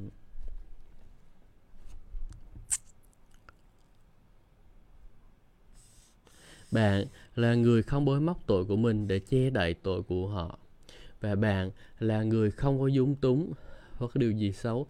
Bạn 6.71 7.05
là 7.35 7.55
người 7.55 7.83
không 7.83 8.05
bới 8.05 8.21
móc 8.21 8.47
tội 8.47 8.65
của 8.65 8.77
mình 8.77 9.09
để 9.09 9.19
che 9.19 9.51
đậy 9.51 9.75
tội 9.75 10.03
của 10.03 10.29
họ. 10.29 10.59
Và 11.21 11.35
bạn 11.35 11.71
là 11.99 12.23
người 12.23 12.51
không 12.51 12.81
có 12.81 12.87
dung 12.87 13.15
túng 13.15 13.53
hoặc 13.93 14.17
điều 14.17 14.33
gì 14.33 14.53
xấu 14.53 14.87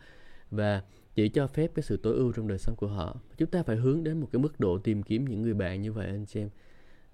và 0.50 0.82
chỉ 1.14 1.28
cho 1.28 1.46
phép 1.46 1.70
cái 1.74 1.82
sự 1.82 1.96
tối 1.96 2.14
ưu 2.14 2.32
trong 2.32 2.48
đời 2.48 2.58
sống 2.58 2.76
của 2.76 2.88
họ. 2.88 3.16
Chúng 3.36 3.50
ta 3.50 3.62
phải 3.62 3.76
hướng 3.76 4.04
đến 4.04 4.20
một 4.20 4.28
cái 4.32 4.42
mức 4.42 4.60
độ 4.60 4.78
tìm 4.78 5.02
kiếm 5.02 5.24
những 5.24 5.42
người 5.42 5.54
bạn 5.54 5.82
như 5.82 5.92
vậy, 5.92 6.06
anh 6.06 6.26
chị 6.26 6.40
em. 6.40 6.48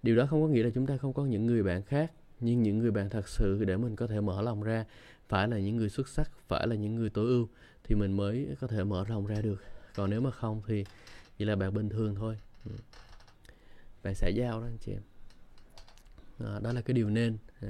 Điều 0.02 0.16
đó 0.16 0.26
không 0.26 0.42
có 0.42 0.48
nghĩa 0.48 0.62
là 0.62 0.70
chúng 0.74 0.86
ta 0.86 0.96
không 0.96 1.12
có 1.12 1.24
những 1.24 1.46
người 1.46 1.62
bạn 1.62 1.82
khác, 1.82 2.12
nhưng 2.40 2.62
những 2.62 2.78
người 2.78 2.90
bạn 2.90 3.10
thật 3.10 3.28
sự 3.28 3.64
để 3.64 3.76
mình 3.76 3.96
có 3.96 4.06
thể 4.06 4.20
mở 4.20 4.42
lòng 4.42 4.62
ra, 4.62 4.84
phải 5.28 5.48
là 5.48 5.58
những 5.58 5.76
người 5.76 5.88
xuất 5.88 6.08
sắc, 6.08 6.30
phải 6.48 6.66
là 6.66 6.74
những 6.74 6.94
người 6.94 7.10
tối 7.10 7.26
ưu 7.26 7.48
thì 7.84 7.94
mình 7.94 8.16
mới 8.16 8.48
có 8.60 8.66
thể 8.66 8.84
mở 8.84 9.04
lòng 9.08 9.26
ra 9.26 9.40
được. 9.40 9.62
Còn 9.94 10.10
nếu 10.10 10.20
mà 10.20 10.30
không 10.30 10.62
thì 10.66 10.84
chỉ 11.38 11.44
là 11.44 11.56
bạn 11.56 11.74
bình 11.74 11.88
thường 11.88 12.14
thôi. 12.14 12.36
Ừ 12.64 12.70
về 14.02 14.08
bạn 14.08 14.14
xã 14.14 14.28
giao 14.28 14.60
đó 14.60 14.66
anh 14.66 14.78
chị 14.80 14.92
em 14.92 15.02
à, 16.38 16.58
đó 16.62 16.72
là 16.72 16.80
cái 16.80 16.94
điều 16.94 17.10
nên 17.10 17.36
à, 17.60 17.68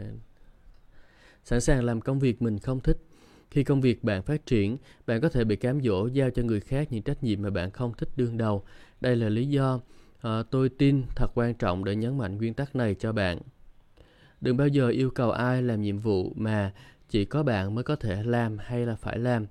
sẵn 1.44 1.60
sàng 1.60 1.84
làm 1.84 2.00
công 2.00 2.18
việc 2.18 2.42
mình 2.42 2.58
không 2.58 2.80
thích. 2.80 2.96
Khi 3.50 3.64
công 3.64 3.80
việc 3.80 4.04
bạn 4.04 4.22
phát 4.22 4.46
triển, 4.46 4.76
bạn 5.06 5.20
có 5.20 5.28
thể 5.28 5.44
bị 5.44 5.56
cám 5.56 5.80
dỗ 5.80 6.06
giao 6.06 6.30
cho 6.30 6.42
người 6.42 6.60
khác 6.60 6.92
những 6.92 7.02
trách 7.02 7.22
nhiệm 7.22 7.42
mà 7.42 7.50
bạn 7.50 7.70
không 7.70 7.92
thích 7.98 8.08
đương 8.16 8.38
đầu. 8.38 8.64
Đây 9.00 9.16
là 9.16 9.28
lý 9.28 9.48
do 9.48 9.80
à, 10.20 10.42
tôi 10.50 10.68
tin 10.68 11.02
thật 11.16 11.30
quan 11.34 11.54
trọng 11.54 11.84
để 11.84 11.96
nhấn 11.96 12.18
mạnh 12.18 12.36
nguyên 12.36 12.54
tắc 12.54 12.76
này 12.76 12.94
cho 12.94 13.12
bạn. 13.12 13.38
Đừng 14.40 14.56
bao 14.56 14.68
giờ 14.68 14.88
yêu 14.88 15.10
cầu 15.10 15.30
ai 15.30 15.62
làm 15.62 15.82
nhiệm 15.82 15.98
vụ 15.98 16.32
mà 16.36 16.72
chỉ 17.08 17.24
có 17.24 17.42
bạn 17.42 17.74
mới 17.74 17.84
có 17.84 17.96
thể 17.96 18.22
làm 18.22 18.58
hay 18.58 18.86
là 18.86 18.96
phải 18.96 19.18
làm. 19.18 19.46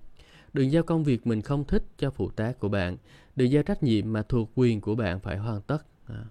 Đừng 0.53 0.71
giao 0.71 0.83
công 0.83 1.03
việc 1.03 1.27
mình 1.27 1.41
không 1.41 1.63
thích 1.63 1.83
cho 1.97 2.11
phụ 2.11 2.29
tá 2.29 2.51
của 2.59 2.69
bạn. 2.69 2.97
Đừng 3.35 3.51
giao 3.51 3.63
trách 3.63 3.83
nhiệm 3.83 4.13
mà 4.13 4.21
thuộc 4.21 4.51
quyền 4.55 4.81
của 4.81 4.95
bạn 4.95 5.19
phải 5.19 5.37
hoàn 5.37 5.61
tất. 5.61 5.85
À. 6.07 6.25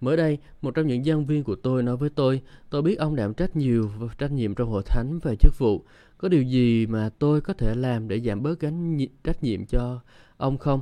Mới 0.00 0.16
đây, 0.16 0.38
một 0.62 0.74
trong 0.74 0.86
những 0.86 1.02
nhân 1.02 1.26
viên 1.26 1.44
của 1.44 1.54
tôi 1.54 1.82
nói 1.82 1.96
với 1.96 2.10
tôi, 2.10 2.40
tôi 2.70 2.82
biết 2.82 2.98
ông 2.98 3.16
đảm 3.16 3.34
trách 3.34 3.56
nhiều 3.56 3.90
trách 4.18 4.32
nhiệm 4.32 4.54
trong 4.54 4.68
hội 4.68 4.82
thánh 4.86 5.18
về 5.22 5.36
chức 5.40 5.58
vụ. 5.58 5.84
Có 6.18 6.28
điều 6.28 6.42
gì 6.42 6.86
mà 6.86 7.10
tôi 7.18 7.40
có 7.40 7.52
thể 7.52 7.74
làm 7.74 8.08
để 8.08 8.20
giảm 8.20 8.42
bớt 8.42 8.60
gánh 8.60 8.98
trách 9.24 9.42
nhiệm 9.42 9.66
cho 9.66 10.00
ông 10.36 10.58
không? 10.58 10.80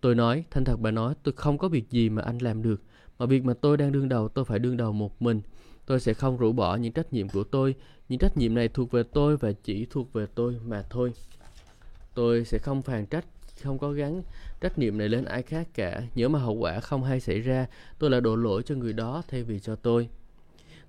Tôi 0.00 0.14
nói, 0.14 0.44
thanh 0.50 0.64
thật 0.64 0.76
bà 0.80 0.90
nói, 0.90 1.14
tôi 1.22 1.34
không 1.36 1.58
có 1.58 1.68
việc 1.68 1.90
gì 1.90 2.08
mà 2.08 2.22
anh 2.22 2.38
làm 2.38 2.62
được. 2.62 2.82
Mà 3.18 3.26
việc 3.26 3.44
mà 3.44 3.54
tôi 3.54 3.76
đang 3.76 3.92
đương 3.92 4.08
đầu, 4.08 4.28
tôi 4.28 4.44
phải 4.44 4.58
đương 4.58 4.76
đầu 4.76 4.92
một 4.92 5.22
mình. 5.22 5.40
Tôi 5.86 6.00
sẽ 6.00 6.14
không 6.14 6.36
rũ 6.36 6.52
bỏ 6.52 6.76
những 6.76 6.92
trách 6.92 7.12
nhiệm 7.12 7.28
của 7.28 7.44
tôi. 7.44 7.74
Những 8.08 8.18
trách 8.18 8.36
nhiệm 8.36 8.54
này 8.54 8.68
thuộc 8.68 8.90
về 8.90 9.02
tôi 9.02 9.36
và 9.36 9.52
chỉ 9.52 9.86
thuộc 9.90 10.12
về 10.12 10.26
tôi 10.34 10.56
mà 10.66 10.82
thôi. 10.90 11.12
Tôi 12.14 12.44
sẽ 12.44 12.58
không 12.58 12.82
phàn 12.82 13.06
trách 13.06 13.24
không 13.62 13.78
có 13.78 13.90
gắn 13.90 14.22
trách 14.60 14.78
nhiệm 14.78 14.98
này 14.98 15.08
lên 15.08 15.24
ai 15.24 15.42
khác 15.42 15.68
cả. 15.74 16.02
Nhớ 16.14 16.28
mà 16.28 16.38
hậu 16.38 16.54
quả 16.54 16.80
không 16.80 17.04
hay 17.04 17.20
xảy 17.20 17.40
ra, 17.40 17.66
tôi 17.98 18.10
lại 18.10 18.20
đổ 18.20 18.36
lỗi 18.36 18.62
cho 18.62 18.74
người 18.74 18.92
đó 18.92 19.22
thay 19.28 19.42
vì 19.42 19.60
cho 19.60 19.74
tôi. 19.74 20.08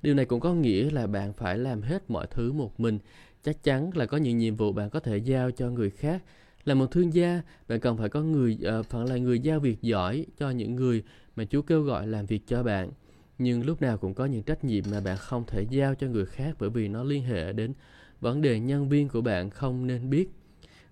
Điều 0.02 0.14
này 0.14 0.26
cũng 0.26 0.40
có 0.40 0.54
nghĩa 0.54 0.90
là 0.92 1.08
bạn 1.08 1.34
phải 1.34 1.58
làm 1.58 1.82
hết 1.82 2.10
mọi 2.10 2.28
thứ 2.28 2.52
một 2.52 2.80
mình. 2.80 3.00
Chắc 3.44 3.64
chắn 3.64 3.90
là 3.98 4.06
có 4.06 4.18
những 4.18 4.38
nhiệm 4.38 4.56
vụ 4.56 4.72
bạn 4.72 4.90
có 4.90 5.00
thể 5.00 5.18
giao 5.18 5.52
cho 5.52 5.70
người 5.70 5.90
khác 5.90 6.24
là 6.66 6.76
một 6.76 6.92
thương 6.92 7.14
gia 7.14 7.42
bạn 7.68 7.80
cần 7.80 7.98
phải 7.98 8.10
có 8.10 8.22
người 8.22 8.58
ờ, 8.64 8.80
uh, 8.80 8.86
phải 8.86 9.08
là 9.08 9.18
người 9.18 9.40
giao 9.40 9.60
việc 9.60 9.82
giỏi 9.82 10.26
cho 10.38 10.50
những 10.50 10.76
người 10.76 11.04
mà 11.36 11.46
Chúa 11.46 11.62
kêu 11.62 11.82
gọi 11.82 12.08
làm 12.08 12.26
việc 12.26 12.48
cho 12.48 12.64
bạn 12.64 12.92
nhưng 13.38 13.66
lúc 13.66 13.82
nào 13.82 13.98
cũng 13.98 14.14
có 14.14 14.26
những 14.26 14.44
trách 14.44 14.64
nhiệm 14.64 14.84
mà 14.92 15.02
bạn 15.02 15.18
không 15.18 15.44
thể 15.48 15.66
giao 15.70 15.96
cho 15.96 16.08
người 16.08 16.26
khác 16.26 16.56
bởi 16.60 16.70
vì 16.70 16.88
nó 16.88 17.04
liên 17.04 17.24
hệ 17.24 17.54
đến 17.54 17.74
vấn 18.22 18.42
đề 18.42 18.60
nhân 18.60 18.90
viên 18.90 19.10
của 19.10 19.22
bạn 19.22 19.50
không 19.50 19.88
nên 19.88 20.10
biết 20.10 20.30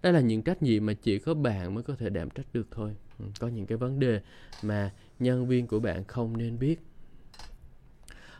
đây 0.07 0.13
là 0.13 0.19
những 0.19 0.41
trách 0.41 0.63
nhiệm 0.63 0.85
mà 0.85 0.93
chỉ 0.93 1.19
có 1.19 1.33
bạn 1.33 1.75
mới 1.75 1.83
có 1.83 1.95
thể 1.95 2.09
đảm 2.09 2.29
trách 2.29 2.45
được 2.53 2.67
thôi. 2.71 2.95
Ừ, 3.19 3.25
có 3.39 3.47
những 3.47 3.65
cái 3.65 3.77
vấn 3.77 3.99
đề 3.99 4.21
mà 4.63 4.91
nhân 5.19 5.47
viên 5.47 5.67
của 5.67 5.79
bạn 5.79 6.03
không 6.03 6.37
nên 6.37 6.59
biết. 6.59 6.81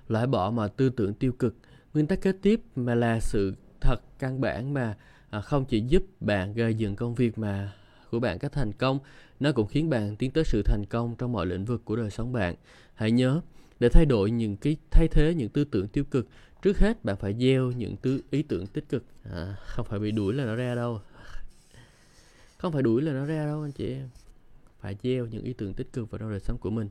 Loại 0.07 0.27
bỏ 0.27 0.51
mọi 0.51 0.69
tư 0.69 0.89
tưởng 0.89 1.13
tiêu 1.13 1.31
cực. 1.31 1.55
Nguyên 1.93 2.07
tắc 2.07 2.21
kế 2.21 2.31
tiếp 2.31 2.61
mà 2.75 2.95
là 2.95 3.19
sự 3.19 3.53
thật 3.81 3.97
căn 4.19 4.41
bản 4.41 4.73
mà 4.73 4.97
à, 5.29 5.41
không 5.41 5.65
chỉ 5.65 5.81
giúp 5.81 6.03
bạn 6.19 6.53
gây 6.53 6.73
dựng 6.73 6.95
công 6.95 7.15
việc 7.15 7.37
mà 7.37 7.73
của 8.11 8.19
bạn 8.19 8.39
cách 8.39 8.51
thành 8.51 8.73
công 8.73 8.99
nó 9.39 9.51
cũng 9.51 9.67
khiến 9.67 9.89
bạn 9.89 10.15
tiến 10.15 10.31
tới 10.31 10.43
sự 10.43 10.61
thành 10.65 10.83
công 10.89 11.15
trong 11.15 11.31
mọi 11.31 11.45
lĩnh 11.45 11.65
vực 11.65 11.85
của 11.85 11.95
đời 11.95 12.09
sống 12.09 12.33
bạn. 12.33 12.55
Hãy 12.93 13.11
nhớ 13.11 13.41
để 13.79 13.89
thay 13.89 14.05
đổi 14.05 14.31
những 14.31 14.57
cái 14.57 14.77
thay 14.91 15.07
thế 15.07 15.33
những 15.33 15.49
tư 15.49 15.63
tưởng 15.63 15.87
tiêu 15.87 16.03
cực 16.03 16.27
trước 16.61 16.79
hết 16.79 17.05
bạn 17.05 17.17
phải 17.17 17.35
gieo 17.39 17.71
những 17.71 17.97
tư 17.97 18.21
ý 18.29 18.43
tưởng 18.43 18.67
tích 18.67 18.89
cực. 18.89 19.03
À, 19.23 19.55
không 19.59 19.85
phải 19.89 19.99
bị 19.99 20.11
đuổi 20.11 20.33
là 20.33 20.45
nó 20.45 20.55
ra 20.55 20.75
đâu 20.75 21.01
không 22.57 22.73
phải 22.73 22.83
đuổi 22.83 23.01
là 23.01 23.13
nó 23.13 23.25
ra 23.25 23.45
đâu 23.45 23.61
anh 23.61 23.71
chị 23.71 23.93
em. 23.93 24.09
Phải 24.79 24.95
gieo 25.03 25.25
những 25.25 25.43
ý 25.43 25.53
tưởng 25.53 25.73
tích 25.73 25.93
cực 25.93 26.11
vào 26.11 26.19
trong 26.19 26.29
đời 26.29 26.39
sống 26.39 26.57
của 26.57 26.69
mình. 26.69 26.89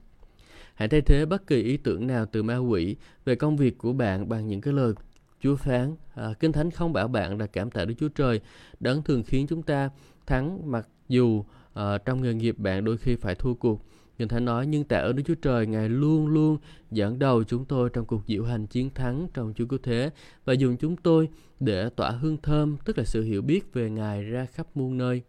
Hãy 0.74 0.88
thay 0.88 1.00
thế 1.00 1.26
bất 1.26 1.46
kỳ 1.46 1.62
ý 1.62 1.76
tưởng 1.76 2.06
nào 2.06 2.26
từ 2.26 2.42
ma 2.42 2.56
quỷ 2.56 2.96
về 3.24 3.34
công 3.34 3.56
việc 3.56 3.78
của 3.78 3.92
bạn 3.92 4.28
bằng 4.28 4.48
những 4.48 4.60
cái 4.60 4.74
lời 4.74 4.92
Chúa 5.40 5.56
phán. 5.56 5.96
À, 6.14 6.34
Kinh 6.40 6.52
Thánh 6.52 6.70
không 6.70 6.92
bảo 6.92 7.08
bạn 7.08 7.38
là 7.38 7.46
cảm 7.46 7.70
tạ 7.70 7.84
Đức 7.84 7.94
Chúa 7.98 8.08
Trời. 8.08 8.40
Đấng 8.80 9.02
thường 9.02 9.22
khiến 9.26 9.46
chúng 9.46 9.62
ta 9.62 9.90
thắng 10.26 10.70
mặc 10.70 10.88
dù 11.08 11.44
à, 11.74 11.98
trong 11.98 12.22
nghề 12.22 12.34
nghiệp 12.34 12.58
bạn 12.58 12.84
đôi 12.84 12.96
khi 12.96 13.16
phải 13.16 13.34
thua 13.34 13.54
cuộc. 13.54 13.82
Kinh 14.18 14.28
Thánh 14.28 14.44
nói 14.44 14.66
nhưng 14.66 14.84
tạ 14.84 14.98
ơn 14.98 15.16
Đức 15.16 15.22
Chúa 15.26 15.34
Trời 15.34 15.66
Ngài 15.66 15.88
luôn 15.88 16.26
luôn 16.26 16.58
dẫn 16.90 17.18
đầu 17.18 17.44
chúng 17.44 17.64
tôi 17.64 17.90
trong 17.92 18.04
cuộc 18.04 18.22
diệu 18.26 18.44
hành 18.44 18.66
chiến 18.66 18.90
thắng 18.94 19.28
trong 19.34 19.54
Chúa 19.56 19.66
Cứu 19.66 19.78
Thế 19.82 20.10
và 20.44 20.52
dùng 20.52 20.76
chúng 20.76 20.96
tôi 20.96 21.28
để 21.60 21.90
tỏa 21.96 22.10
hương 22.10 22.36
thơm 22.36 22.76
tức 22.84 22.98
là 22.98 23.04
sự 23.04 23.22
hiểu 23.22 23.42
biết 23.42 23.72
về 23.72 23.90
Ngài 23.90 24.22
ra 24.22 24.46
khắp 24.46 24.66
muôn 24.74 24.98
nơi. 24.98 25.22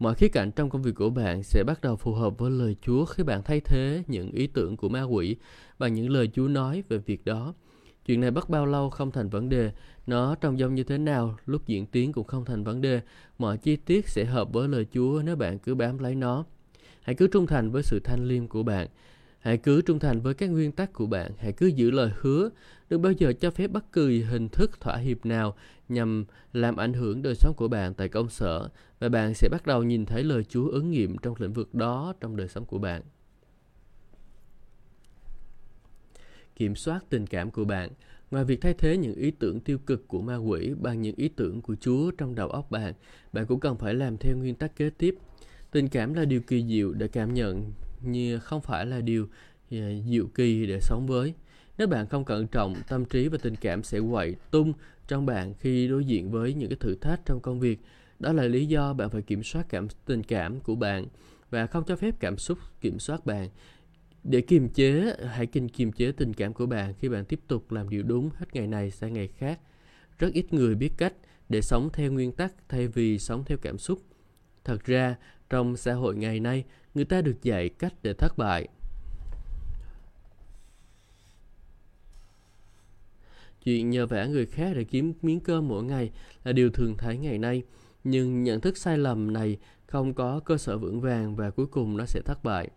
Mọi 0.00 0.14
khía 0.14 0.28
cạnh 0.28 0.50
trong 0.52 0.70
công 0.70 0.82
việc 0.82 0.94
của 0.94 1.10
bạn 1.10 1.42
sẽ 1.42 1.64
bắt 1.64 1.80
đầu 1.80 1.96
phù 1.96 2.14
hợp 2.14 2.38
với 2.38 2.50
lời 2.50 2.76
Chúa 2.82 3.04
khi 3.04 3.22
bạn 3.22 3.42
thay 3.42 3.60
thế 3.60 4.02
những 4.06 4.30
ý 4.32 4.46
tưởng 4.46 4.76
của 4.76 4.88
ma 4.88 5.02
quỷ 5.02 5.36
bằng 5.78 5.94
những 5.94 6.10
lời 6.10 6.30
Chúa 6.34 6.48
nói 6.48 6.82
về 6.88 6.98
việc 6.98 7.24
đó. 7.24 7.54
Chuyện 8.06 8.20
này 8.20 8.30
bắt 8.30 8.48
bao 8.48 8.66
lâu 8.66 8.90
không 8.90 9.10
thành 9.10 9.28
vấn 9.28 9.48
đề, 9.48 9.72
nó 10.06 10.34
trông 10.34 10.58
giống 10.58 10.74
như 10.74 10.84
thế 10.84 10.98
nào, 10.98 11.36
lúc 11.46 11.66
diễn 11.66 11.86
tiến 11.86 12.12
cũng 12.12 12.26
không 12.26 12.44
thành 12.44 12.64
vấn 12.64 12.80
đề. 12.80 13.00
Mọi 13.38 13.58
chi 13.58 13.76
tiết 13.76 14.08
sẽ 14.08 14.24
hợp 14.24 14.52
với 14.52 14.68
lời 14.68 14.86
Chúa 14.92 15.22
nếu 15.24 15.36
bạn 15.36 15.58
cứ 15.58 15.74
bám 15.74 15.98
lấy 15.98 16.14
nó. 16.14 16.44
Hãy 17.02 17.14
cứ 17.14 17.28
trung 17.32 17.46
thành 17.46 17.70
với 17.70 17.82
sự 17.82 18.00
thanh 18.04 18.24
liêm 18.24 18.48
của 18.48 18.62
bạn. 18.62 18.88
Hãy 19.40 19.58
cứ 19.58 19.82
trung 19.82 19.98
thành 19.98 20.20
với 20.20 20.34
các 20.34 20.46
nguyên 20.46 20.72
tắc 20.72 20.92
của 20.92 21.06
bạn. 21.06 21.32
Hãy 21.38 21.52
cứ 21.52 21.66
giữ 21.66 21.90
lời 21.90 22.10
hứa. 22.20 22.50
Đừng 22.90 23.02
bao 23.02 23.12
giờ 23.12 23.32
cho 23.32 23.50
phép 23.50 23.70
bất 23.70 23.92
kỳ 23.92 24.22
hình 24.22 24.48
thức 24.48 24.80
thỏa 24.80 24.96
hiệp 24.96 25.26
nào 25.26 25.56
nhằm 25.88 26.24
làm 26.52 26.76
ảnh 26.76 26.92
hưởng 26.92 27.22
đời 27.22 27.34
sống 27.34 27.54
của 27.56 27.68
bạn 27.68 27.94
tại 27.94 28.08
công 28.08 28.28
sở 28.28 28.68
và 29.00 29.08
bạn 29.08 29.34
sẽ 29.34 29.48
bắt 29.48 29.66
đầu 29.66 29.82
nhìn 29.82 30.06
thấy 30.06 30.24
lời 30.24 30.44
Chúa 30.44 30.68
ứng 30.68 30.90
nghiệm 30.90 31.18
trong 31.18 31.34
lĩnh 31.38 31.52
vực 31.52 31.74
đó 31.74 32.14
trong 32.20 32.36
đời 32.36 32.48
sống 32.48 32.64
của 32.64 32.78
bạn. 32.78 33.02
Kiểm 36.56 36.76
soát 36.76 37.04
tình 37.10 37.26
cảm 37.26 37.50
của 37.50 37.64
bạn 37.64 37.90
Ngoài 38.30 38.44
việc 38.44 38.60
thay 38.60 38.74
thế 38.74 38.96
những 38.96 39.14
ý 39.14 39.30
tưởng 39.30 39.60
tiêu 39.60 39.78
cực 39.78 40.08
của 40.08 40.20
ma 40.20 40.36
quỷ 40.36 40.74
bằng 40.80 41.02
những 41.02 41.14
ý 41.16 41.28
tưởng 41.28 41.62
của 41.62 41.76
Chúa 41.80 42.10
trong 42.10 42.34
đầu 42.34 42.48
óc 42.48 42.70
bạn, 42.70 42.94
bạn 43.32 43.46
cũng 43.46 43.60
cần 43.60 43.76
phải 43.76 43.94
làm 43.94 44.16
theo 44.16 44.36
nguyên 44.36 44.54
tắc 44.54 44.76
kế 44.76 44.90
tiếp. 44.90 45.14
Tình 45.70 45.88
cảm 45.88 46.14
là 46.14 46.24
điều 46.24 46.40
kỳ 46.40 46.64
diệu 46.68 46.92
để 46.92 47.08
cảm 47.08 47.34
nhận, 47.34 47.72
như 48.02 48.38
không 48.38 48.60
phải 48.60 48.86
là 48.86 49.00
điều 49.00 49.28
à, 49.70 49.88
diệu 50.08 50.26
kỳ 50.34 50.66
để 50.66 50.80
sống 50.80 51.06
với. 51.06 51.34
Nếu 51.78 51.88
bạn 51.88 52.06
không 52.06 52.24
cẩn 52.24 52.46
trọng, 52.46 52.74
tâm 52.88 53.04
trí 53.04 53.28
và 53.28 53.38
tình 53.42 53.56
cảm 53.56 53.82
sẽ 53.82 54.00
quậy 54.10 54.36
tung 54.50 54.72
trong 55.08 55.26
bạn 55.26 55.54
khi 55.54 55.88
đối 55.88 56.04
diện 56.04 56.30
với 56.30 56.54
những 56.54 56.68
cái 56.68 56.76
thử 56.80 56.94
thách 56.94 57.20
trong 57.26 57.40
công 57.40 57.60
việc. 57.60 57.80
Đó 58.18 58.32
là 58.32 58.42
lý 58.42 58.66
do 58.66 58.92
bạn 58.92 59.10
phải 59.10 59.22
kiểm 59.22 59.42
soát 59.42 59.66
cảm 59.68 59.88
tình 60.06 60.22
cảm 60.22 60.60
của 60.60 60.74
bạn 60.74 61.06
và 61.50 61.66
không 61.66 61.84
cho 61.84 61.96
phép 61.96 62.14
cảm 62.20 62.38
xúc 62.38 62.58
kiểm 62.80 62.98
soát 62.98 63.26
bạn. 63.26 63.48
Để 64.24 64.40
kiềm 64.40 64.68
chế, 64.68 65.16
hãy 65.26 65.46
kiềm 65.46 65.68
kiềm 65.68 65.92
chế 65.92 66.12
tình 66.12 66.34
cảm 66.34 66.52
của 66.52 66.66
bạn 66.66 66.94
khi 66.94 67.08
bạn 67.08 67.24
tiếp 67.24 67.40
tục 67.48 67.72
làm 67.72 67.88
điều 67.88 68.02
đúng 68.02 68.30
hết 68.36 68.46
ngày 68.52 68.66
này 68.66 68.90
sang 68.90 69.12
ngày 69.12 69.28
khác. 69.28 69.60
Rất 70.18 70.32
ít 70.32 70.52
người 70.52 70.74
biết 70.74 70.92
cách 70.96 71.14
để 71.48 71.60
sống 71.62 71.88
theo 71.92 72.12
nguyên 72.12 72.32
tắc 72.32 72.52
thay 72.68 72.88
vì 72.88 73.18
sống 73.18 73.44
theo 73.44 73.58
cảm 73.58 73.78
xúc. 73.78 74.02
Thật 74.64 74.84
ra, 74.84 75.16
trong 75.50 75.76
xã 75.76 75.94
hội 75.94 76.16
ngày 76.16 76.40
nay, 76.40 76.64
người 76.94 77.04
ta 77.04 77.20
được 77.20 77.42
dạy 77.42 77.68
cách 77.68 77.94
để 78.02 78.12
thất 78.12 78.38
bại. 78.38 78.68
Chuyện 83.64 83.90
nhờ 83.90 84.06
vả 84.06 84.26
người 84.26 84.46
khác 84.46 84.72
để 84.76 84.84
kiếm 84.84 85.12
miếng 85.22 85.40
cơm 85.40 85.68
mỗi 85.68 85.84
ngày 85.84 86.10
là 86.44 86.52
điều 86.52 86.70
thường 86.70 86.94
thấy 86.98 87.16
ngày 87.16 87.38
nay, 87.38 87.62
nhưng 88.04 88.42
nhận 88.42 88.60
thức 88.60 88.76
sai 88.76 88.98
lầm 88.98 89.32
này 89.32 89.58
không 89.86 90.14
có 90.14 90.40
cơ 90.44 90.58
sở 90.58 90.78
vững 90.78 91.00
vàng 91.00 91.36
và 91.36 91.50
cuối 91.50 91.66
cùng 91.66 91.96
nó 91.96 92.04
sẽ 92.06 92.20
thất 92.24 92.44
bại. 92.44 92.68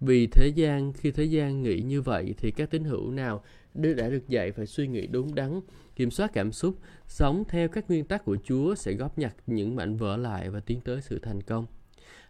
Vì 0.00 0.26
thế 0.26 0.48
gian, 0.54 0.92
khi 0.92 1.10
thế 1.10 1.24
gian 1.24 1.62
nghĩ 1.62 1.80
như 1.80 2.02
vậy 2.02 2.34
thì 2.38 2.50
các 2.50 2.70
tín 2.70 2.84
hữu 2.84 3.10
nào 3.10 3.44
đã 3.74 4.08
được 4.08 4.28
dạy 4.28 4.52
phải 4.52 4.66
suy 4.66 4.88
nghĩ 4.88 5.06
đúng 5.06 5.34
đắn, 5.34 5.60
kiểm 5.96 6.10
soát 6.10 6.30
cảm 6.32 6.52
xúc, 6.52 6.78
sống 7.06 7.44
theo 7.48 7.68
các 7.68 7.88
nguyên 7.88 8.04
tắc 8.04 8.24
của 8.24 8.36
Chúa 8.44 8.74
sẽ 8.74 8.92
góp 8.92 9.18
nhặt 9.18 9.36
những 9.46 9.76
mảnh 9.76 9.96
vỡ 9.96 10.16
lại 10.16 10.50
và 10.50 10.60
tiến 10.60 10.80
tới 10.80 11.00
sự 11.00 11.18
thành 11.18 11.42
công. 11.42 11.66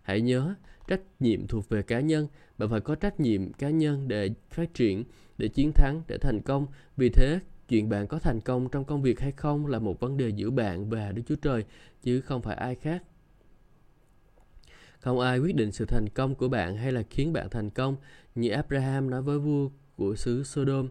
Hãy 0.03 0.21
nhớ, 0.21 0.55
trách 0.89 1.01
nhiệm 1.21 1.47
thuộc 1.47 1.69
về 1.69 1.83
cá 1.83 2.01
nhân, 2.01 2.29
bạn 2.59 2.71
phải 2.71 2.81
có 2.81 2.95
trách 2.95 3.21
nhiệm 3.21 3.53
cá 3.53 3.71
nhân 3.71 4.09
để 4.09 4.31
phát 4.51 4.75
triển, 4.75 5.05
để 5.39 5.49
chiến 5.49 5.73
thắng, 5.73 6.03
để 6.09 6.19
thành 6.19 6.41
công. 6.45 6.67
Vì 6.97 7.09
thế, 7.09 7.41
chuyện 7.69 7.89
bạn 7.89 8.07
có 8.07 8.19
thành 8.19 8.41
công 8.41 8.69
trong 8.69 8.85
công 8.85 9.03
việc 9.03 9.21
hay 9.21 9.33
không 9.33 9.67
là 9.67 9.79
một 9.79 10.01
vấn 10.01 10.17
đề 10.17 10.29
giữa 10.29 10.51
bạn 10.51 10.91
và 10.91 11.13
Đức 11.13 11.23
Chúa 11.27 11.37
Trời, 11.37 11.65
chứ 12.03 12.21
không 12.21 12.43
phải 12.43 12.57
ai 12.57 12.75
khác. 12.75 13.03
Không 14.99 15.21
ai 15.21 15.39
quyết 15.39 15.57
định 15.57 15.73
sự 15.73 15.85
thành 15.85 16.07
công 16.15 16.35
của 16.35 16.49
bạn 16.49 16.77
hay 16.77 16.93
là 16.93 17.03
khiến 17.11 17.33
bạn 17.33 17.51
thành 17.51 17.71
công, 17.71 17.97
như 18.35 18.51
Abraham 18.51 19.11
nói 19.11 19.23
với 19.23 19.39
vua 19.39 19.69
của 19.97 20.15
xứ 20.17 20.43
Sodom. 20.45 20.89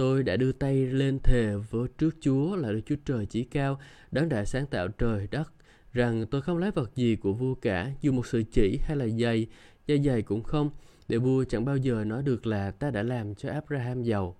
Tôi 0.00 0.22
đã 0.22 0.36
đưa 0.36 0.52
tay 0.52 0.86
lên 0.86 1.18
thề 1.18 1.54
với 1.70 1.88
trước 1.98 2.16
Chúa 2.20 2.56
là 2.56 2.72
Đức 2.72 2.80
Chúa 2.86 2.96
Trời 3.04 3.26
chỉ 3.26 3.44
cao, 3.44 3.80
đấng 4.10 4.28
đã 4.28 4.44
sáng 4.44 4.66
tạo 4.66 4.88
trời 4.88 5.28
đất, 5.30 5.52
rằng 5.92 6.26
tôi 6.30 6.42
không 6.42 6.58
lấy 6.58 6.70
vật 6.70 6.96
gì 6.96 7.16
của 7.16 7.32
vua 7.32 7.54
cả, 7.54 7.90
dù 8.00 8.12
một 8.12 8.26
sự 8.26 8.42
chỉ 8.52 8.78
hay 8.82 8.96
là 8.96 9.06
giày, 9.08 9.46
da 9.86 9.96
giày 10.04 10.22
cũng 10.22 10.42
không, 10.42 10.70
để 11.08 11.18
vua 11.18 11.44
chẳng 11.44 11.64
bao 11.64 11.76
giờ 11.76 12.04
nói 12.04 12.22
được 12.22 12.46
là 12.46 12.70
ta 12.70 12.90
đã 12.90 13.02
làm 13.02 13.34
cho 13.34 13.50
Abraham 13.50 14.02
giàu. 14.02 14.36